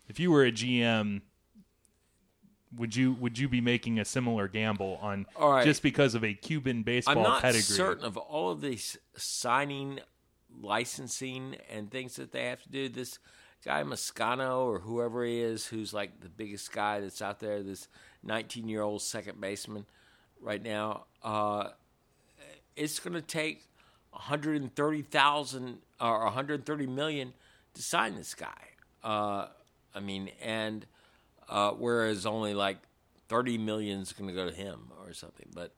If 0.08 0.20
you 0.20 0.32
were 0.32 0.44
a 0.46 0.52
GM, 0.52 1.22
would 2.76 2.96
you 2.96 3.14
would 3.14 3.38
you 3.38 3.48
be 3.48 3.62
making 3.62 4.00
a 4.00 4.06
similar 4.06 4.48
gamble 4.48 4.98
on 5.00 5.28
just 5.64 5.84
because 5.84 6.16
of 6.16 6.24
a 6.24 6.34
Cuban 6.34 6.82
baseball 6.82 7.18
I'm 7.18 7.24
not 7.24 7.42
pedigree? 7.44 7.62
certain 7.62 8.04
of 8.04 8.18
all 8.18 8.50
of 8.50 8.62
these 8.62 8.98
signing 9.16 10.00
licensing 10.62 11.58
and 11.70 11.92
things 11.92 12.16
that 12.16 12.32
they 12.32 12.46
have 12.46 12.62
to 12.64 12.70
do. 12.70 12.90
This 12.90 13.20
guy 13.64 13.84
Moscano 13.84 14.66
or 14.66 14.80
whoever 14.80 15.26
he 15.26 15.40
is, 15.40 15.68
who's 15.68 15.94
like 15.94 16.22
the 16.22 16.30
biggest 16.30 16.72
guy 16.72 17.00
that's 17.00 17.22
out 17.22 17.40
there, 17.40 17.62
this 17.64 17.88
19 18.24 18.68
year 18.68 18.82
old 18.82 19.02
second 19.02 19.40
baseman 19.40 19.86
right 20.42 20.64
now. 20.64 21.06
Uh, 21.24 21.70
it's 22.76 23.00
going 23.00 23.14
to 23.14 23.22
take 23.22 23.64
130,000 24.12 25.78
or 26.00 26.24
130 26.24 26.88
million 26.88 27.34
to 27.74 27.82
sign 27.82 28.16
this 28.16 28.34
guy. 28.34 28.70
Uh, 29.04 29.48
I 29.94 30.00
mean, 30.00 30.32
and 30.42 30.86
uh, 31.50 31.72
whereas 31.72 32.26
only 32.26 32.54
like 32.54 32.78
30 33.30 33.58
million 33.58 34.02
is 34.02 34.14
going 34.14 34.28
to 34.28 34.34
go 34.34 34.50
to 34.50 34.56
him 34.56 34.92
or 35.02 35.14
something. 35.14 35.48
But 35.54 35.74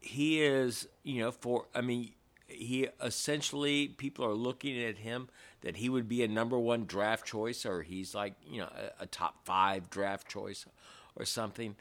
he 0.00 0.42
is, 0.42 0.88
you 1.02 1.22
know, 1.22 1.32
for, 1.32 1.66
I 1.74 1.80
mean, 1.80 2.10
he 2.48 2.88
essentially, 3.02 3.88
people 3.88 4.24
are 4.24 4.34
looking 4.34 4.82
at 4.82 4.98
him 4.98 5.28
that 5.60 5.76
he 5.76 5.88
would 5.88 6.08
be 6.08 6.22
a 6.22 6.28
number 6.28 6.58
one 6.58 6.84
draft 6.86 7.26
choice 7.26 7.66
or 7.66 7.82
he's 7.82 8.14
like, 8.14 8.34
you 8.44 8.58
know, 8.58 8.68
a, 9.00 9.04
a 9.04 9.06
top 9.06 9.44
five 9.44 9.90
draft 9.90 10.28
choice 10.28 10.66
or 11.14 11.24
something. 11.24 11.76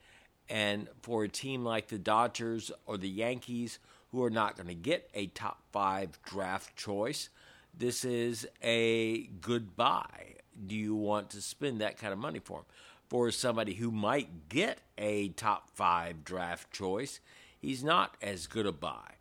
And 0.49 0.87
for 1.01 1.23
a 1.23 1.29
team 1.29 1.63
like 1.63 1.87
the 1.87 1.97
Dodgers 1.97 2.71
or 2.85 2.97
the 2.97 3.09
Yankees, 3.09 3.79
who 4.11 4.23
are 4.23 4.29
not 4.29 4.55
going 4.55 4.67
to 4.67 4.75
get 4.75 5.09
a 5.13 5.27
top 5.27 5.61
five 5.71 6.19
draft 6.23 6.75
choice, 6.75 7.29
this 7.77 8.05
is 8.05 8.47
a 8.63 9.23
good 9.41 9.75
buy. 9.75 10.35
Do 10.65 10.75
you 10.75 10.95
want 10.95 11.29
to 11.31 11.41
spend 11.41 11.81
that 11.81 11.97
kind 11.97 12.13
of 12.13 12.19
money 12.19 12.39
for 12.39 12.59
him? 12.59 12.65
For 13.09 13.31
somebody 13.31 13.75
who 13.75 13.91
might 13.91 14.49
get 14.49 14.79
a 14.97 15.29
top 15.29 15.69
five 15.75 16.23
draft 16.23 16.71
choice, 16.71 17.19
he's 17.59 17.83
not 17.83 18.15
as 18.21 18.47
good 18.47 18.65
a 18.65 18.71
buy. 18.71 19.16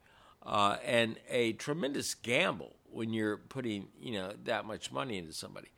Uh, 0.46 0.76
and 0.84 1.16
a 1.28 1.52
tremendous 1.54 2.14
gamble 2.14 2.76
when 2.88 3.12
you're 3.12 3.36
putting 3.36 3.88
you 4.00 4.12
know 4.12 4.32
that 4.44 4.64
much 4.64 4.92
money 4.92 5.18
into 5.18 5.32
somebody. 5.32 5.68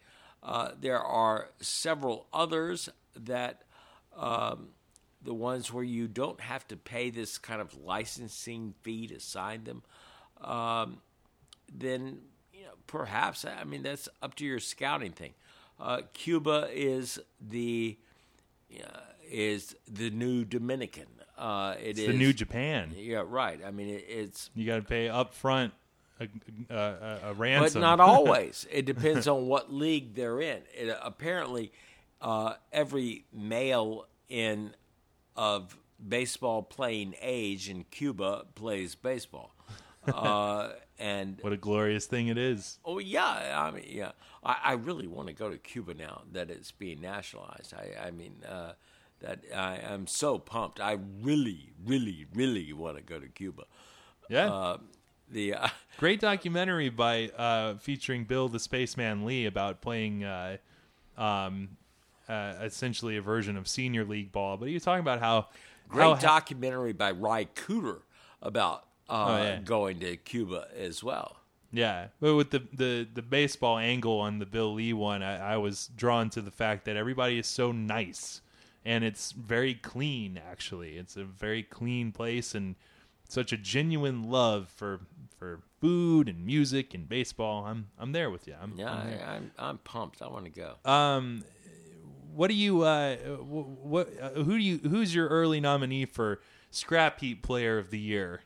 Uh, 0.43 0.71
there 0.79 1.01
are 1.01 1.49
several 1.61 2.27
others 2.33 2.89
that 3.17 3.63
um, 4.17 4.69
the 5.23 5.33
ones 5.35 5.73
where 5.73 5.85
you 5.85 6.07
don't 6.07 6.41
have 6.41 6.69
to 6.69 6.77
pay 6.77 7.11
this 7.11 7.39
kind 7.39 7.61
of 7.61 7.75
licensing 7.75 8.75
fee 8.83 9.07
to 9.09 9.19
sign 9.19 9.65
them. 9.65 9.83
Um, 10.43 10.99
then 11.73 12.19
you 12.53 12.65
know 12.65 12.75
perhaps 12.87 13.45
I 13.47 13.65
mean 13.65 13.83
that's 13.83 14.09
up 14.23 14.35
to 14.37 14.45
your 14.45 14.61
scouting 14.61 15.13
thing. 15.13 15.33
Uh, 15.81 16.03
Cuba 16.13 16.69
is 16.73 17.19
the 17.41 17.97
uh, 18.79 19.01
is 19.31 19.75
the 19.91 20.11
new 20.11 20.45
Dominican. 20.45 21.07
Uh, 21.39 21.77
it 21.81 21.91
It's 21.91 22.01
is 22.01 22.07
the 22.09 22.13
new 22.15 22.33
Japan. 22.33 22.93
Yeah, 22.97 23.23
right. 23.25 23.61
I 23.65 23.71
mean, 23.71 23.89
it, 23.89 24.05
it's 24.09 24.51
You 24.55 24.67
got 24.67 24.77
to 24.77 24.83
pay 24.83 25.09
up 25.09 25.33
front 25.35 25.73
a, 26.21 26.29
a, 26.69 26.77
a, 26.77 27.31
a 27.31 27.35
but 27.35 27.75
not 27.77 28.01
always. 28.01 28.67
it 28.71 28.85
depends 28.85 29.29
on 29.29 29.47
what 29.47 29.73
league 29.73 30.15
they're 30.15 30.41
in. 30.41 30.63
It, 30.75 30.97
apparently, 31.01 31.73
uh, 32.21 32.55
every 32.73 33.25
male 33.33 34.07
in 34.29 34.75
of 35.37 35.77
baseball 36.07 36.63
playing 36.63 37.15
age 37.21 37.69
in 37.69 37.85
Cuba 37.85 38.47
plays 38.55 38.95
baseball, 38.97 39.55
uh, 40.13 40.71
and 40.99 41.39
what 41.41 41.53
a 41.53 41.57
glorious 41.57 42.07
thing 42.07 42.27
it 42.27 42.39
is. 42.39 42.79
oh 42.85 42.99
yeah, 42.99 43.63
I 43.65 43.71
mean 43.71 43.85
yeah, 43.89 44.13
I, 44.43 44.57
I 44.65 44.73
really 44.73 45.07
want 45.07 45.29
to 45.29 45.35
go 45.35 45.51
to 45.51 45.57
Cuba 45.59 45.95
now 45.95 46.23
that 46.33 46.51
it's 46.51 46.73
being 46.73 47.01
nationalized. 47.01 47.75
I, 47.75 48.09
I 48.09 48.11
mean. 48.11 48.43
Uh, 48.49 48.73
that 49.21 49.41
I 49.55 49.77
am 49.77 50.07
so 50.07 50.39
pumped. 50.39 50.81
I 50.81 50.99
really, 51.23 51.73
really, 51.85 52.27
really 52.35 52.73
want 52.73 52.97
to 52.97 53.03
go 53.03 53.19
to 53.19 53.29
Cuba. 53.29 53.65
Yeah. 54.29 54.53
Uh, 54.53 54.77
the 55.31 55.55
uh, 55.55 55.69
Great 55.99 56.21
documentary 56.21 56.89
by 56.89 57.29
uh, 57.37 57.77
featuring 57.77 58.25
Bill 58.25 58.49
the 58.49 58.59
Spaceman 58.59 59.25
Lee 59.25 59.47
about 59.47 59.81
playing 59.81 60.25
uh, 60.25 60.57
um, 61.17 61.71
uh, 62.29 62.55
essentially 62.63 63.17
a 63.17 63.23
version 63.23 63.57
of 63.57 63.69
senior 63.69 64.05
league 64.05 64.33
ball. 64.33 64.57
But 64.57 64.69
he 64.69 64.75
was 64.75 64.85
talking 64.85 65.01
about 65.01 65.21
how 65.21 65.49
great 65.89 66.05
how, 66.05 66.15
documentary 66.15 66.93
by 66.93 67.11
Ry 67.11 67.47
Cooder 67.47 68.01
about 68.41 68.85
uh, 69.09 69.27
Oh, 69.29 69.43
yeah. 69.43 69.61
going 69.61 70.01
to 70.01 70.17
Cuba 70.17 70.69
as 70.77 71.03
well. 71.03 71.37
Yeah, 71.71 72.07
but 72.19 72.35
with 72.35 72.51
the, 72.51 72.63
the 72.73 73.07
the 73.13 73.21
baseball 73.21 73.77
angle 73.77 74.21
on 74.21 74.39
the 74.39 74.47
Bill 74.47 74.73
Lee 74.73 74.95
one, 74.95 75.23
I, 75.23 75.55
I 75.55 75.57
was 75.59 75.91
drawn 75.97 76.31
to 76.31 76.41
the 76.41 76.51
fact 76.51 76.87
that 76.87 76.97
everybody 76.97 77.39
is 77.39 77.47
so 77.47 77.73
nice, 77.73 78.41
and 78.85 79.05
it's 79.05 79.33
very 79.33 79.75
clean. 79.75 80.41
Actually, 80.51 80.97
it's 80.97 81.17
a 81.17 81.25
very 81.25 81.63
clean 81.63 82.13
place, 82.13 82.55
and 82.55 82.77
such 83.29 83.53
a 83.53 83.57
genuine 83.57 84.31
love 84.31 84.69
for 84.69 85.01
for 85.39 85.61
food 85.81 86.29
and 86.29 86.45
music 86.45 86.95
and 86.95 87.09
baseball. 87.09 87.65
I'm 87.67 87.89
I'm 87.99 88.13
there 88.13 88.31
with 88.31 88.47
you. 88.47 88.55
I'm, 88.61 88.75
Yeah, 88.77 88.91
I'm. 88.91 89.07
I, 89.07 89.35
I'm 89.35 89.51
I'm 89.59 89.79
pumped. 89.79 90.23
I 90.23 90.29
want 90.29 90.45
to 90.47 90.51
go. 90.51 90.91
Um, 90.91 91.45
what 92.35 92.49
do 92.49 92.55
you 92.55 92.83
uh 92.83 93.17
what 93.17 94.09
uh, 94.21 94.31
who 94.31 94.59
do 94.59 94.63
you 94.63 94.79
who's 94.79 95.15
your 95.15 95.29
early 95.29 95.61
nominee 95.61 96.05
for 96.05 96.41
scrap 96.71 97.21
heap 97.21 97.43
player 97.43 97.79
of 97.79 97.91
the 97.91 97.99
year? 97.99 98.43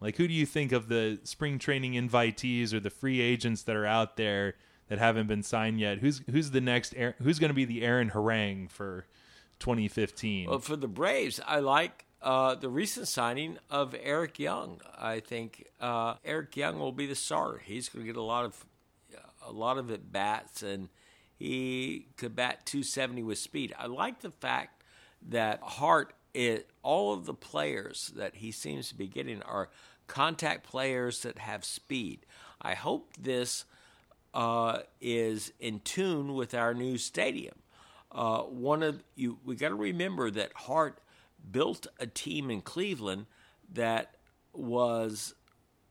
Like 0.00 0.16
who 0.16 0.26
do 0.26 0.34
you 0.34 0.46
think 0.46 0.72
of 0.72 0.88
the 0.88 1.20
spring 1.22 1.58
training 1.58 1.92
invitees 1.92 2.72
or 2.72 2.80
the 2.80 2.90
free 2.90 3.20
agents 3.20 3.62
that 3.62 3.76
are 3.76 3.86
out 3.86 4.16
there 4.16 4.56
that 4.88 4.98
haven't 4.98 5.28
been 5.28 5.44
signed 5.44 5.78
yet? 5.78 5.98
Who's 5.98 6.22
who's 6.30 6.50
the 6.50 6.60
next 6.60 6.94
who's 6.94 7.38
going 7.38 7.50
to 7.50 7.54
be 7.54 7.64
the 7.64 7.82
Aaron 7.82 8.10
Harang 8.10 8.68
for 8.68 9.06
2015? 9.62 10.50
Well, 10.50 10.58
for 10.58 10.76
the 10.76 10.88
Braves, 10.88 11.40
I 11.46 11.60
like 11.60 12.04
uh, 12.20 12.56
the 12.56 12.68
recent 12.68 13.08
signing 13.08 13.58
of 13.70 13.94
Eric 14.00 14.38
Young. 14.38 14.80
I 14.98 15.20
think 15.20 15.66
uh, 15.80 16.14
Eric 16.24 16.56
Young 16.56 16.78
will 16.78 16.92
be 16.92 17.06
the 17.06 17.14
starter. 17.14 17.58
He's 17.64 17.88
going 17.88 18.04
to 18.04 18.12
get 18.12 18.18
a 18.18 18.22
lot 18.22 18.44
of 18.44 18.66
a 19.44 19.52
lot 19.52 19.78
of 19.78 19.90
at 19.90 20.12
bats, 20.12 20.62
and 20.62 20.88
he 21.36 22.06
could 22.16 22.36
bat 22.36 22.64
270 22.66 23.22
with 23.22 23.38
speed. 23.38 23.74
I 23.78 23.86
like 23.86 24.20
the 24.20 24.30
fact 24.30 24.84
that 25.28 25.60
Hart, 25.62 26.14
all 26.82 27.12
of 27.12 27.26
the 27.26 27.34
players 27.34 28.12
that 28.16 28.36
he 28.36 28.52
seems 28.52 28.88
to 28.88 28.94
be 28.94 29.08
getting 29.08 29.42
are 29.42 29.68
contact 30.06 30.64
players 30.64 31.22
that 31.22 31.38
have 31.38 31.64
speed. 31.64 32.26
I 32.60 32.74
hope 32.74 33.10
this 33.18 33.64
uh, 34.34 34.80
is 35.00 35.52
in 35.58 35.80
tune 35.80 36.34
with 36.34 36.54
our 36.54 36.74
new 36.74 36.98
stadium. 36.98 37.54
Uh, 38.12 38.42
one 38.42 38.82
of 38.82 39.02
you, 39.16 39.38
we 39.44 39.56
got 39.56 39.70
to 39.70 39.74
remember 39.74 40.30
that 40.30 40.52
Hart 40.54 40.98
built 41.50 41.86
a 41.98 42.06
team 42.06 42.50
in 42.50 42.60
Cleveland 42.60 43.26
that 43.72 44.16
was 44.52 45.34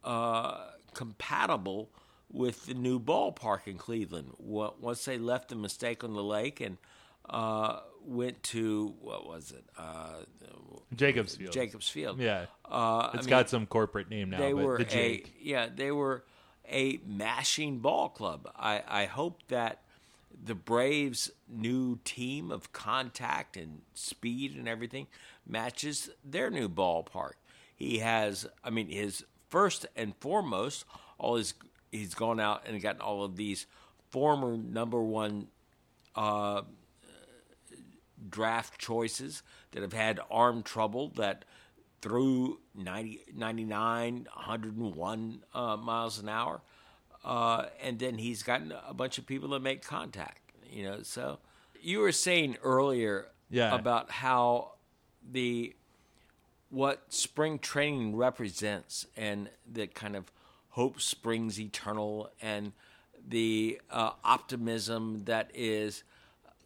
uh, 0.04 0.68
compatible 0.94 1.90
with 2.32 2.68
the 2.68 2.74
new 2.74 3.00
ballpark 3.00 3.68
in 3.68 3.78
Cleveland. 3.78 4.34
Once 4.38 5.04
they 5.06 5.18
left 5.18 5.50
the 5.50 5.56
mistake 5.56 6.04
on 6.04 6.14
the 6.14 6.24
lake 6.24 6.62
and 6.62 6.78
uh, 7.30 7.80
went 8.06 8.42
to 8.44 8.96
what 9.02 9.26
was 9.28 9.52
it? 9.52 9.64
Uh, 9.78 10.24
Jacobs 10.96 11.36
Field. 11.36 11.54
Jacobs 11.54 11.90
Field. 11.90 12.20
Yeah. 12.20 12.46
Uh, 12.66 13.12
it's 13.14 13.28
I 13.28 13.30
got 13.30 13.38
mean, 13.40 13.48
some 13.48 13.66
corporate 13.66 14.10
name 14.10 14.30
now, 14.30 14.40
they 14.40 14.54
but 14.54 14.64
were 14.64 14.78
the 14.78 14.98
a 14.98 15.24
yeah 15.40 15.68
they 15.74 15.92
were 15.92 16.24
a 16.70 17.00
mashing 17.06 17.80
ball 17.80 18.10
club. 18.10 18.50
I, 18.56 18.84
I 18.88 19.06
hope 19.06 19.42
that 19.48 19.84
the 20.44 20.56
Braves' 20.56 21.32
new 21.48 22.00
team 22.04 22.52
of 22.52 22.72
contact 22.72 23.58
and 23.58 23.82
speed 23.94 24.56
and 24.56 24.68
everything 24.68 25.08
matches 25.46 26.10
their 26.24 26.50
new 26.50 26.70
ballpark. 26.70 27.34
He 27.76 28.00
has, 28.00 28.48
I 28.64 28.70
mean, 28.70 28.90
his 28.90 29.24
first 29.50 29.86
and 29.96 30.16
foremost, 30.20 30.86
all 31.18 31.36
his 31.36 31.54
he's 31.92 32.14
gone 32.14 32.40
out 32.40 32.64
and 32.66 32.82
gotten 32.82 33.02
all 33.02 33.24
of 33.24 33.36
these 33.36 33.66
former 34.10 34.58
number 34.58 35.02
one 35.02 35.48
uh, 36.16 36.62
draft 38.30 38.80
choices 38.80 39.44
that 39.72 39.82
have 39.82 39.94
had 39.94 40.20
arm 40.30 40.64
trouble 40.64 41.10
that 41.16 41.46
threw 42.02 42.60
90, 42.76 43.22
99, 43.36 44.28
101 44.34 45.44
uh, 45.54 45.78
miles 45.78 46.20
an 46.20 46.30
hour. 46.30 46.62
Uh, 47.24 47.66
and 47.82 48.00
then 48.00 48.18
he's 48.18 48.42
gotten 48.44 48.74
a 48.88 48.94
bunch 48.94 49.18
of 49.18 49.26
people 49.26 49.50
to 49.50 49.60
make 49.60 49.84
contact, 49.84 50.42
you 50.70 50.84
know. 50.84 51.04
So 51.04 51.40
you 51.80 52.00
were 52.00 52.12
saying 52.12 52.58
earlier 52.64 53.28
Yeah. 53.50 53.76
about 53.76 54.10
how 54.12 54.74
the 55.30 55.76
what 56.70 57.04
spring 57.14 57.60
training 57.60 58.16
represents 58.16 59.06
and 59.18 59.50
the 59.72 59.88
kind 59.88 60.16
of 60.16 60.32
hope 60.70 61.02
springs 61.02 61.60
eternal 61.60 62.32
and 62.42 62.72
the 63.28 63.80
uh, 63.92 64.12
optimism 64.24 65.26
that 65.26 65.52
is 65.54 66.04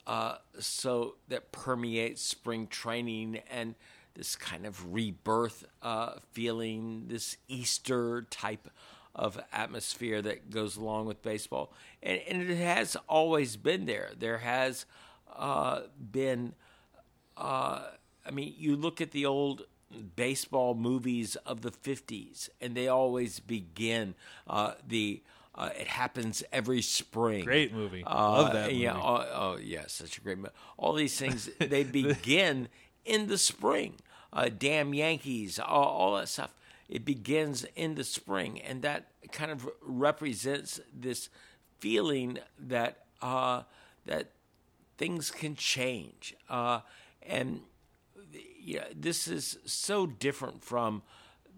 uh, 0.07 0.35
so 0.59 1.15
that 1.27 1.51
permeates 1.51 2.21
spring 2.21 2.67
training 2.67 3.41
and 3.49 3.73
this 4.13 4.35
kind 4.35 4.65
of 4.65 4.93
rebirth 4.93 5.65
uh, 5.81 6.13
feeling, 6.31 7.05
this 7.07 7.35
Easter 7.47 8.21
type 8.29 8.69
of 9.15 9.39
atmosphere 9.54 10.21
that 10.21 10.49
goes 10.49 10.75
along 10.75 11.06
with 11.06 11.21
baseball, 11.21 11.71
and, 12.04 12.19
and 12.28 12.41
it 12.49 12.58
has 12.58 12.97
always 13.08 13.56
been 13.56 13.86
there. 13.86 14.12
There 14.17 14.39
has 14.39 14.86
uh, 15.36 15.82
been, 16.12 16.54
uh, 17.38 17.84
I 18.25 18.32
mean, 18.32 18.54
you 18.58 18.75
look 18.75 19.01
at 19.01 19.12
the 19.12 19.25
old 19.25 19.63
baseball 20.15 20.73
movies 20.75 21.36
of 21.45 21.62
the 21.62 21.71
50s, 21.71 22.49
and 22.60 22.75
they 22.75 22.88
always 22.88 23.39
begin 23.39 24.15
uh, 24.47 24.73
the. 24.88 25.21
Uh, 25.58 25.69
it 25.80 25.88
happens 25.88 26.43
every 26.51 26.82
spring. 26.82 27.45
Great 27.45 27.73
movie. 27.73 28.04
Uh, 28.06 28.32
Love 28.32 28.51
that 28.51 28.65
movie. 28.65 28.84
Yeah. 28.84 28.97
Oh, 28.97 29.25
oh, 29.34 29.58
yeah. 29.58 29.84
Such 29.88 30.17
a 30.17 30.21
great 30.21 30.38
movie. 30.38 30.49
All 30.75 30.91
these 30.91 31.17
things 31.17 31.49
they 31.60 31.84
begin 31.86 32.67
in 33.06 33.28
the 33.28 33.38
spring. 33.38 33.93
Uh, 34.34 34.49
Damn 34.49 34.93
Yankees. 34.93 35.58
All, 35.58 35.86
all 35.86 36.15
that 36.17 36.28
stuff. 36.28 36.54
It 36.88 37.04
begins 37.04 37.65
in 37.76 37.95
the 37.95 38.04
spring, 38.04 38.62
and 38.62 38.82
that 38.84 39.08
kind 39.32 39.52
of 39.52 39.67
represents 39.82 40.80
this 40.93 41.30
feeling 41.80 42.39
that 42.60 43.06
uh, 43.21 43.63
that 44.06 44.32
things 44.98 45.32
can 45.32 45.56
change. 45.56 46.36
Uh, 46.50 46.82
and 47.24 47.62
this 48.95 49.28
is 49.28 49.58
so 49.65 50.06
different 50.06 50.63
from 50.63 51.02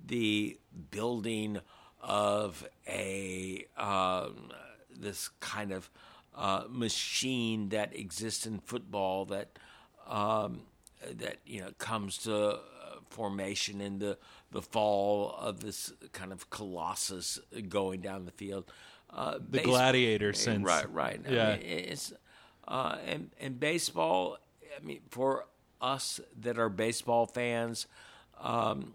the 0.05 0.57
building 0.91 1.59
of 2.01 2.67
a 2.87 3.65
um, 3.77 4.51
this 4.95 5.29
kind 5.39 5.71
of 5.71 5.89
uh, 6.35 6.63
machine 6.69 7.69
that 7.69 7.95
exists 7.95 8.45
in 8.45 8.59
football 8.59 9.25
that 9.25 9.57
um, 10.07 10.61
that 11.09 11.37
you 11.45 11.61
know 11.61 11.71
comes 11.77 12.17
to 12.19 12.35
uh, 12.35 12.59
formation 13.09 13.81
in 13.81 13.99
the 13.99 14.17
the 14.51 14.61
fall 14.61 15.35
of 15.39 15.59
this 15.59 15.91
kind 16.13 16.31
of 16.31 16.49
colossus 16.49 17.39
going 17.69 18.01
down 18.01 18.25
the 18.25 18.31
field. 18.31 18.71
Uh, 19.09 19.33
the 19.33 19.39
base- 19.39 19.65
gladiator 19.65 20.33
sense. 20.33 20.63
Right, 20.65 20.89
right. 20.91 21.21
I 21.27 21.31
Yeah. 21.31 21.51
mean, 21.57 21.61
it's 21.65 22.13
uh, 22.67 22.97
and 23.05 23.31
and 23.39 23.59
baseball. 23.59 24.37
I 24.79 24.83
mean, 24.83 24.99
for 25.09 25.45
us 25.81 26.19
that 26.41 26.57
are 26.59 26.69
baseball 26.69 27.25
fans, 27.25 27.87
um, 28.39 28.93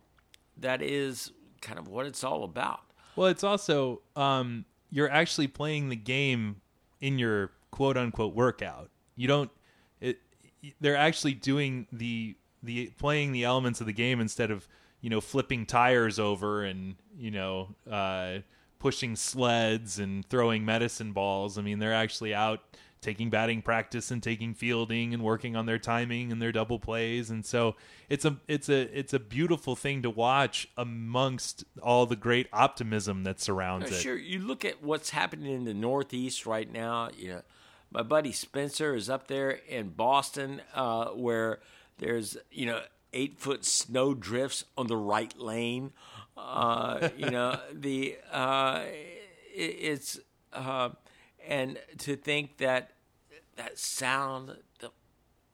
that 0.58 0.82
is 0.82 1.32
kind 1.60 1.78
of 1.78 1.88
what 1.88 2.06
it's 2.06 2.22
all 2.24 2.44
about. 2.44 2.80
Well, 3.16 3.28
it's 3.28 3.44
also 3.44 4.02
um, 4.16 4.64
you're 4.90 5.10
actually 5.10 5.48
playing 5.48 5.88
the 5.88 5.96
game 5.96 6.60
in 7.00 7.18
your 7.18 7.52
quote 7.70 7.96
unquote 7.96 8.34
workout. 8.34 8.90
You 9.16 9.28
don't. 9.28 9.50
It, 10.00 10.20
they're 10.80 10.96
actually 10.96 11.34
doing 11.34 11.86
the 11.92 12.36
the 12.62 12.86
playing 12.98 13.32
the 13.32 13.44
elements 13.44 13.80
of 13.80 13.86
the 13.86 13.92
game 13.92 14.20
instead 14.20 14.50
of 14.50 14.68
you 15.02 15.10
know 15.10 15.20
flipping 15.20 15.66
tires 15.66 16.18
over 16.18 16.64
and 16.64 16.94
you 17.18 17.30
know 17.30 17.74
uh, 17.90 18.38
pushing 18.78 19.14
sleds 19.14 19.98
and 19.98 20.26
throwing 20.30 20.64
medicine 20.64 21.12
balls. 21.12 21.58
I 21.58 21.62
mean, 21.62 21.78
they're 21.78 21.92
actually 21.92 22.34
out 22.34 22.60
taking 23.02 23.28
batting 23.28 23.60
practice 23.60 24.12
and 24.12 24.22
taking 24.22 24.54
fielding 24.54 25.12
and 25.12 25.22
working 25.22 25.56
on 25.56 25.66
their 25.66 25.78
timing 25.78 26.30
and 26.30 26.40
their 26.40 26.52
double 26.52 26.78
plays 26.78 27.30
and 27.30 27.44
so 27.44 27.74
it's 28.08 28.24
a 28.24 28.36
it's 28.46 28.68
a 28.68 28.96
it's 28.96 29.12
a 29.12 29.18
beautiful 29.18 29.74
thing 29.74 30.02
to 30.02 30.10
watch 30.10 30.68
amongst 30.76 31.64
all 31.82 32.06
the 32.06 32.14
great 32.14 32.46
optimism 32.52 33.24
that 33.24 33.40
surrounds 33.40 33.90
it. 33.90 33.94
Sure, 33.94 34.16
you 34.16 34.38
look 34.38 34.64
at 34.64 34.82
what's 34.82 35.10
happening 35.10 35.52
in 35.52 35.64
the 35.64 35.74
Northeast 35.74 36.44
right 36.46 36.70
now. 36.70 37.08
You 37.16 37.28
know, 37.28 37.42
my 37.90 38.02
buddy 38.02 38.32
Spencer 38.32 38.94
is 38.94 39.08
up 39.08 39.28
there 39.28 39.50
in 39.50 39.88
Boston, 39.88 40.60
uh, 40.74 41.06
where 41.06 41.60
there's 41.98 42.36
you 42.50 42.66
know 42.66 42.82
eight 43.12 43.38
foot 43.38 43.64
snow 43.64 44.14
drifts 44.14 44.64
on 44.77 44.87
the 44.87 44.96
right 44.96 45.37
lane. 45.38 45.92
Uh, 46.37 47.09
you 47.16 47.31
know 47.31 47.59
the 47.72 48.16
uh, 48.31 48.83
it, 49.55 49.77
it's 49.81 50.20
uh, 50.53 50.90
and 51.46 51.79
to 51.98 52.16
think 52.16 52.59
that 52.59 52.92
that 53.57 53.79
sound 53.79 54.57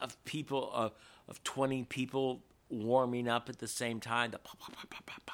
of 0.00 0.24
people 0.24 0.70
of 0.72 0.92
of 1.28 1.42
twenty 1.44 1.84
people 1.84 2.42
warming 2.70 3.28
up 3.28 3.48
at 3.48 3.58
the 3.58 3.66
same 3.68 4.00
time, 4.00 4.30
the 4.30 4.38
pop, 4.38 4.60
pop, 4.60 4.88
pop, 4.90 5.30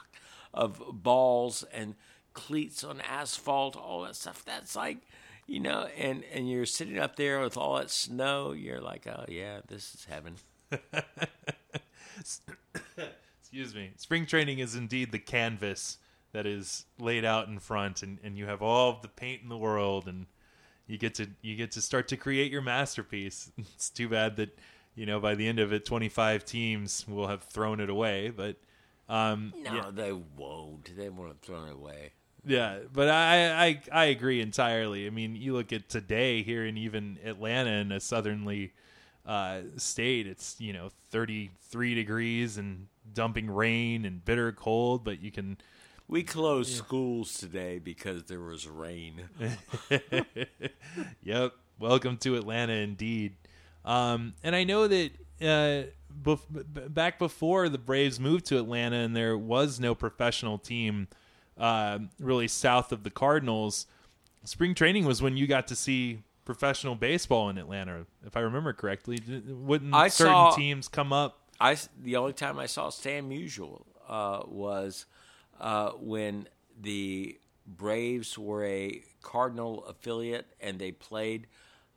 of 0.54 0.80
balls 0.92 1.64
and 1.72 1.96
cleats 2.32 2.84
on 2.84 3.00
asphalt, 3.00 3.76
all 3.76 4.02
that 4.02 4.16
stuff. 4.16 4.44
That's 4.44 4.76
like, 4.76 4.98
you 5.46 5.60
know, 5.60 5.88
and 5.98 6.24
and 6.32 6.48
you're 6.48 6.64
sitting 6.66 6.98
up 6.98 7.16
there 7.16 7.40
with 7.40 7.56
all 7.56 7.76
that 7.76 7.90
snow. 7.90 8.52
You're 8.52 8.80
like, 8.80 9.06
oh 9.06 9.24
yeah, 9.28 9.60
this 9.66 9.94
is 9.94 10.06
heaven. 10.08 10.36
Excuse 13.40 13.74
me. 13.74 13.92
Spring 13.96 14.26
training 14.26 14.58
is 14.58 14.74
indeed 14.74 15.12
the 15.12 15.18
canvas 15.18 15.98
that 16.32 16.46
is 16.46 16.86
laid 16.98 17.24
out 17.24 17.48
in 17.48 17.58
front 17.58 18.02
and, 18.02 18.18
and 18.24 18.36
you 18.36 18.46
have 18.46 18.62
all 18.62 18.98
the 19.00 19.08
paint 19.08 19.42
in 19.42 19.48
the 19.48 19.56
world 19.56 20.08
and 20.08 20.26
you 20.86 20.98
get 20.98 21.14
to 21.14 21.28
you 21.40 21.54
get 21.56 21.70
to 21.72 21.80
start 21.80 22.08
to 22.08 22.16
create 22.16 22.50
your 22.50 22.62
masterpiece. 22.62 23.50
It's 23.74 23.88
too 23.90 24.08
bad 24.08 24.36
that, 24.36 24.58
you 24.94 25.06
know, 25.06 25.20
by 25.20 25.34
the 25.34 25.46
end 25.46 25.58
of 25.60 25.72
it 25.72 25.84
twenty 25.84 26.08
five 26.08 26.44
teams 26.44 27.06
will 27.08 27.28
have 27.28 27.44
thrown 27.44 27.80
it 27.80 27.88
away, 27.88 28.30
but 28.30 28.56
um 29.08 29.52
No, 29.62 29.74
yeah. 29.74 29.90
they 29.92 30.12
won't. 30.12 30.96
They 30.96 31.08
won't 31.08 31.28
have 31.28 31.40
thrown 31.40 31.68
it 31.68 31.74
away. 31.74 32.12
Yeah, 32.46 32.80
but 32.92 33.08
I, 33.08 33.66
I 33.66 33.80
I 33.90 34.04
agree 34.06 34.40
entirely. 34.42 35.06
I 35.06 35.10
mean, 35.10 35.34
you 35.34 35.54
look 35.54 35.72
at 35.72 35.88
today 35.88 36.42
here 36.42 36.66
in 36.66 36.76
even 36.76 37.18
Atlanta 37.24 37.70
in 37.70 37.90
a 37.92 38.00
southerly 38.00 38.72
uh, 39.26 39.60
state, 39.76 40.26
it's 40.26 40.56
you 40.58 40.72
know 40.72 40.90
33 41.10 41.94
degrees 41.94 42.58
and 42.58 42.86
dumping 43.12 43.50
rain 43.50 44.04
and 44.04 44.24
bitter 44.24 44.52
cold, 44.52 45.04
but 45.04 45.20
you 45.22 45.30
can 45.30 45.56
We 46.08 46.22
closed 46.22 46.74
schools 46.74 47.38
today 47.38 47.78
because 47.78 48.24
there 48.24 48.40
was 48.40 48.66
rain. 48.68 49.28
yep. 51.22 51.52
Welcome 51.78 52.18
to 52.18 52.36
Atlanta, 52.36 52.74
indeed. 52.74 53.34
Um, 53.84 54.34
and 54.42 54.54
I 54.54 54.64
know 54.64 54.86
that 54.86 55.10
uh, 55.40 55.82
bef- 56.22 56.92
back 56.94 57.18
before 57.18 57.68
the 57.68 57.78
Braves 57.78 58.20
moved 58.20 58.46
to 58.46 58.58
Atlanta, 58.58 58.96
and 58.96 59.16
there 59.16 59.36
was 59.36 59.80
no 59.80 59.94
professional 59.94 60.58
team 60.58 61.08
uh, 61.58 61.98
really 62.20 62.48
south 62.48 62.92
of 62.92 63.02
the 63.02 63.10
Cardinals. 63.10 63.86
Spring 64.44 64.74
training 64.74 65.04
was 65.04 65.22
when 65.22 65.36
you 65.36 65.46
got 65.46 65.66
to 65.68 65.76
see 65.76 66.22
professional 66.44 66.94
baseball 66.94 67.48
in 67.48 67.58
Atlanta, 67.58 68.06
if 68.26 68.36
I 68.36 68.40
remember 68.40 68.72
correctly. 68.72 69.18
Wouldn't 69.46 69.94
I 69.94 70.08
certain 70.08 70.32
saw- 70.32 70.54
teams 70.54 70.88
come 70.88 71.12
up? 71.12 71.40
I 71.60 71.76
the 72.02 72.16
only 72.16 72.32
time 72.32 72.58
I 72.58 72.66
saw 72.66 72.90
Stan 72.90 73.28
Musial 73.28 73.82
uh, 74.08 74.42
was 74.46 75.06
uh, 75.60 75.90
when 75.92 76.48
the 76.80 77.38
Braves 77.66 78.36
were 78.36 78.64
a 78.64 79.02
Cardinal 79.22 79.84
affiliate 79.86 80.46
and 80.60 80.78
they 80.78 80.92
played 80.92 81.46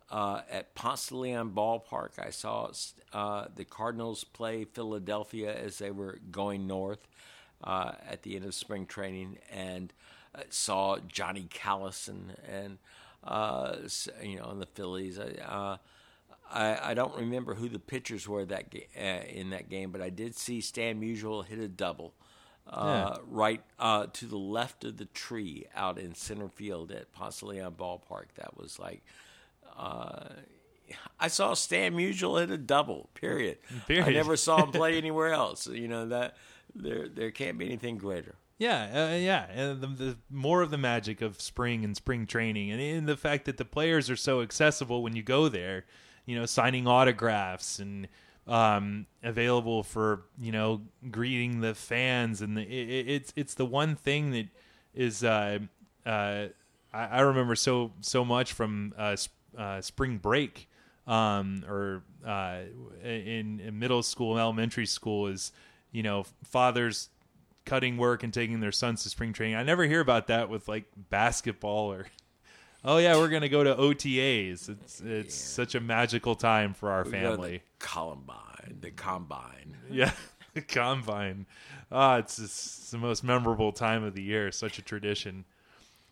uh, 0.10 0.42
at 0.50 0.76
Ponce 0.76 1.08
de 1.08 1.18
Leon 1.18 1.52
Ballpark. 1.52 2.12
I 2.20 2.30
saw 2.30 2.72
uh, 3.12 3.48
the 3.54 3.66
Cardinals 3.66 4.24
play 4.24 4.64
Philadelphia 4.64 5.54
as 5.54 5.80
they 5.80 5.92
were 5.92 6.20
going 6.32 6.68
north 6.68 7.08
uh, 7.64 7.94
at 8.08 8.24
the 8.24 8.36
end 8.36 8.46
of 8.46 8.54
spring 8.54 8.86
training, 8.86 9.40
and 9.52 9.92
uh, 10.36 10.44
saw 10.50 10.98
Johnny 11.08 11.48
Callison 11.50 12.36
and 12.48 12.78
uh, 13.24 13.76
you 14.24 14.38
know 14.38 14.50
in 14.52 14.60
the 14.60 14.66
Phillies. 14.66 15.20
Uh, 15.20 15.78
I, 16.50 16.92
I 16.92 16.94
don't 16.94 17.16
remember 17.18 17.56
who 17.56 17.68
the 17.68 17.80
pitchers 17.80 18.28
were 18.28 18.46
that 18.46 18.70
ga- 18.70 18.88
uh, 18.98 19.26
in 19.28 19.50
that 19.50 19.70
game, 19.70 19.92
but 19.92 20.02
I 20.02 20.10
did 20.10 20.36
see 20.36 20.62
Stan 20.62 21.02
Musial 21.02 21.46
hit 21.46 21.60
a 21.60 21.68
double 21.68 22.14
uh, 22.70 23.16
Yeah. 23.18 23.24
right 23.30 23.62
uh, 23.80 24.08
to 24.14 24.26
the 24.26 24.38
left 24.38 24.86
of 24.86 24.96
the 24.98 25.06
tree 25.06 25.66
out 25.76 25.98
in 26.00 26.16
center 26.16 26.48
field 26.48 26.92
at 26.92 27.12
Ponce 27.12 27.42
de 27.42 27.70
Ballpark. 27.72 28.28
That 28.38 28.58
was 28.58 28.80
like. 28.80 29.04
Uh, 29.78 30.30
I 31.20 31.28
saw 31.28 31.54
Stan 31.54 31.94
Musial 31.94 32.40
hit 32.40 32.50
a 32.50 32.58
double. 32.58 33.10
Period. 33.14 33.58
I 33.90 34.10
never 34.12 34.38
saw 34.38 34.64
him 34.64 34.72
play 34.72 34.98
anywhere 34.98 35.34
else. 35.34 35.68
You 35.68 35.88
know 35.90 36.08
that 36.08 36.38
there 36.74 37.10
there 37.10 37.32
can't 37.32 37.58
be 37.58 37.66
anything 37.66 37.98
greater. 37.98 38.36
Yeah, 38.58 39.10
uh, 39.12 39.16
yeah, 39.18 39.46
and 39.52 39.82
the, 39.82 39.88
the 39.88 40.18
more 40.32 40.64
of 40.64 40.72
the 40.72 40.80
magic 40.80 41.22
of 41.22 41.40
spring 41.40 41.84
and 41.86 41.96
spring 41.96 42.26
training, 42.26 42.72
and 42.72 42.82
in 42.82 43.06
the 43.06 43.16
fact 43.16 43.46
that 43.46 43.58
the 43.58 43.66
players 43.66 44.10
are 44.10 44.16
so 44.16 44.42
accessible 44.42 45.04
when 45.04 45.16
you 45.16 45.22
go 45.22 45.48
there, 45.48 45.86
you 46.26 46.36
know, 46.36 46.48
signing 46.48 46.88
autographs 46.88 47.78
and 47.78 48.08
um, 48.48 49.06
available 49.22 49.84
for 49.84 50.24
you 50.42 50.52
know 50.52 50.82
greeting 51.12 51.62
the 51.62 51.76
fans, 51.76 52.42
and 52.42 52.58
the, 52.58 52.62
it, 52.64 52.90
it- 52.90 53.08
it's 53.10 53.34
it's 53.36 53.54
the 53.54 53.66
one 53.66 53.96
thing 53.96 54.32
that 54.32 54.48
is 54.96 55.24
uh, 55.24 55.60
uh, 56.04 56.48
I, 56.92 57.06
I 57.06 57.20
remember 57.22 57.54
so 57.56 57.92
so 58.02 58.26
much 58.26 58.54
from 58.54 58.92
uh, 58.98 59.16
uh, 59.56 59.82
spring 59.82 60.18
break 60.18 60.68
um, 61.06 61.64
or 61.70 62.02
uh, 62.26 62.62
in, 63.04 63.60
in 63.60 63.78
middle 63.78 64.02
school 64.02 64.32
and 64.32 64.42
elementary 64.42 64.88
school 64.88 65.28
is 65.28 65.52
you 65.92 66.02
know 66.02 66.26
fathers 66.44 67.10
cutting 67.68 67.98
work 67.98 68.24
and 68.24 68.34
taking 68.34 68.62
their 68.62 68.72
sons 68.72 69.04
to 69.04 69.10
spring 69.10 69.34
training. 69.34 69.56
I 69.56 69.62
never 69.62 69.84
hear 69.84 70.00
about 70.00 70.28
that 70.28 70.50
with 70.50 70.68
like 70.68 70.86
basketball 70.96 71.92
or 71.92 72.08
oh 72.86 72.98
yeah, 72.98 73.16
we're 73.18 73.30
gonna 73.30 73.50
go 73.50 73.64
to 73.64 73.76
OTAs. 73.76 74.70
It's 74.70 75.02
it's 75.02 75.36
such 75.36 75.76
a 75.76 75.80
magical 75.80 76.34
time 76.34 76.74
for 76.74 76.90
our 76.90 77.04
We 77.04 77.12
to 77.12 77.18
the 77.18 77.24
family. 77.24 77.64
Columbine, 77.78 78.78
the 78.80 78.92
combine. 78.92 79.78
Yeah, 79.92 80.12
the 80.54 80.62
combine. 80.62 81.46
Ah, 81.92 82.18
it's, 82.18 82.38
just, 82.38 82.80
it's 82.80 82.92
the 82.92 82.98
most 82.98 83.24
memorable 83.24 83.72
time 83.72 84.04
of 84.04 84.16
the 84.16 84.24
year. 84.24 84.52
Such 84.52 84.80
a 84.80 84.82
tradition. 84.82 85.46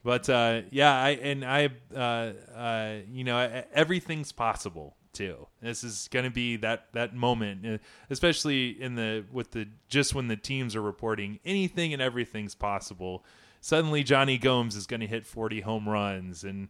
But 0.03 0.29
uh, 0.29 0.61
yeah, 0.69 0.93
I 0.93 1.09
and 1.11 1.43
I, 1.43 1.69
uh, 1.95 2.33
uh, 2.55 2.95
you 3.11 3.23
know, 3.23 3.63
everything's 3.73 4.31
possible 4.31 4.95
too. 5.15 5.47
This 5.61 5.83
is 5.83 6.07
going 6.11 6.25
to 6.25 6.31
be 6.31 6.57
that 6.57 6.87
that 6.93 7.15
moment, 7.15 7.65
uh, 7.65 7.77
especially 8.09 8.69
in 8.81 8.95
the 8.95 9.25
with 9.31 9.51
the 9.51 9.67
just 9.87 10.13
when 10.13 10.27
the 10.27 10.35
teams 10.35 10.75
are 10.75 10.81
reporting 10.81 11.39
anything 11.45 11.93
and 11.93 12.01
everything's 12.01 12.53
possible. 12.55 13.23
Suddenly, 13.61 14.03
Jonny 14.03 14.37
Gomes 14.37 14.75
is 14.75 14.85
going 14.85 14.99
to 14.99 15.07
hit 15.07 15.25
40 15.25 15.61
home 15.61 15.89
runs, 15.89 16.43
and 16.43 16.67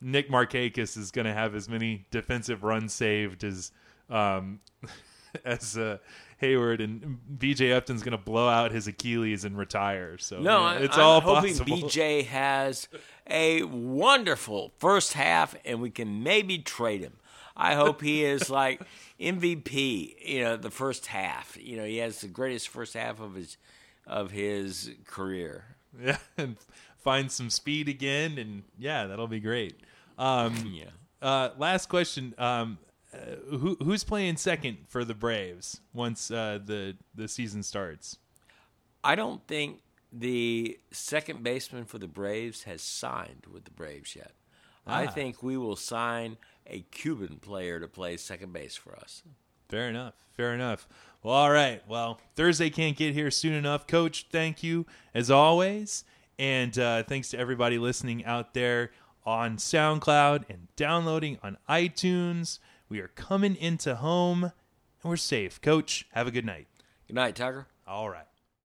Nick 0.00 0.30
Markakis 0.30 0.96
is 0.96 1.10
going 1.10 1.26
to 1.26 1.34
have 1.34 1.54
as 1.54 1.68
many 1.68 2.06
defensive 2.10 2.62
runs 2.62 2.94
saved 2.94 3.44
as 3.44 3.72
um, 4.08 4.60
as 5.44 5.76
uh, 5.76 5.98
Heyward, 6.40 6.82
and 6.82 7.18
BJ 7.38 7.74
Upton's 7.74 8.02
going 8.02 8.16
to 8.16 8.18
blow 8.24 8.48
out 8.48 8.72
his 8.72 8.86
Achilles 8.86 9.44
and 9.44 9.56
retire. 9.58 10.16
So 10.18 10.40
No, 10.40 10.66
it's 10.68 10.96
I'm 10.96 11.04
all 11.04 11.20
hoping 11.20 11.56
possible. 11.56 11.76
BJ 11.76 12.24
has 12.26 12.88
a 13.28 13.62
wonderful 13.64 14.72
first 14.78 15.12
half, 15.12 15.54
and 15.64 15.80
we 15.80 15.90
can 15.90 16.22
maybe 16.22 16.58
trade 16.58 17.02
him. 17.02 17.18
I 17.60 17.74
hope 17.74 18.00
he 18.00 18.24
is 18.24 18.48
like 18.50 18.80
MVP. 19.20 20.14
You 20.24 20.42
know, 20.44 20.56
the 20.56 20.70
first 20.70 21.06
half. 21.06 21.56
You 21.60 21.76
know, 21.76 21.84
he 21.84 21.98
has 21.98 22.20
the 22.20 22.28
greatest 22.28 22.68
first 22.68 22.94
half 22.94 23.20
of 23.20 23.34
his 23.34 23.56
of 24.06 24.30
his 24.30 24.90
career. 25.06 25.64
Yeah, 26.00 26.18
and 26.36 26.56
find 26.98 27.30
some 27.32 27.50
speed 27.50 27.88
again, 27.88 28.38
and 28.38 28.62
yeah, 28.78 29.06
that'll 29.06 29.26
be 29.26 29.40
great. 29.40 29.74
Um, 30.18 30.54
Yeah. 30.72 30.90
uh, 31.20 31.50
last 31.58 31.88
question: 31.88 32.34
um, 32.38 32.78
uh, 33.12 33.36
Who 33.56 33.76
who's 33.82 34.04
playing 34.04 34.36
second 34.36 34.78
for 34.88 35.04
the 35.04 35.14
Braves 35.14 35.80
once 35.92 36.30
uh, 36.30 36.58
the 36.64 36.96
the 37.14 37.26
season 37.28 37.62
starts? 37.62 38.18
I 39.02 39.14
don't 39.16 39.46
think 39.46 39.80
the 40.12 40.78
second 40.92 41.42
baseman 41.42 41.84
for 41.86 41.98
the 41.98 42.08
Braves 42.08 42.64
has 42.64 42.82
signed 42.82 43.46
with 43.52 43.64
the 43.64 43.70
Braves 43.70 44.14
yet. 44.14 44.32
I 44.86 45.06
Ah. 45.06 45.10
think 45.10 45.42
we 45.42 45.56
will 45.56 45.76
sign 45.76 46.36
a 46.66 46.80
Cuban 46.90 47.38
player 47.40 47.80
to 47.80 47.88
play 47.88 48.16
second 48.16 48.52
base 48.52 48.76
for 48.76 48.96
us. 48.96 49.22
Fair 49.68 49.88
enough. 49.88 50.14
Fair 50.32 50.54
enough. 50.54 50.88
Well, 51.22 51.34
all 51.34 51.50
right. 51.50 51.82
Well, 51.88 52.20
Thursday 52.34 52.70
can't 52.70 52.96
get 52.96 53.14
here 53.14 53.30
soon 53.30 53.52
enough. 53.52 53.86
Coach, 53.86 54.26
thank 54.30 54.62
you 54.62 54.86
as 55.14 55.30
always. 55.30 56.04
And 56.38 56.76
uh, 56.78 57.02
thanks 57.02 57.28
to 57.30 57.38
everybody 57.38 57.78
listening 57.78 58.24
out 58.24 58.54
there 58.54 58.90
on 59.26 59.58
SoundCloud 59.58 60.44
and 60.48 60.68
downloading 60.76 61.38
on 61.42 61.58
iTunes. 61.68 62.58
We 62.88 63.00
are 63.00 63.08
coming 63.08 63.54
into 63.56 63.96
home 63.96 64.44
and 64.44 64.52
we're 65.04 65.16
safe. 65.16 65.60
Coach, 65.60 66.06
have 66.12 66.26
a 66.26 66.30
good 66.30 66.46
night. 66.46 66.66
Good 67.06 67.16
night, 67.16 67.36
Tiger. 67.36 67.66
All 67.86 68.08
right. 68.08 68.29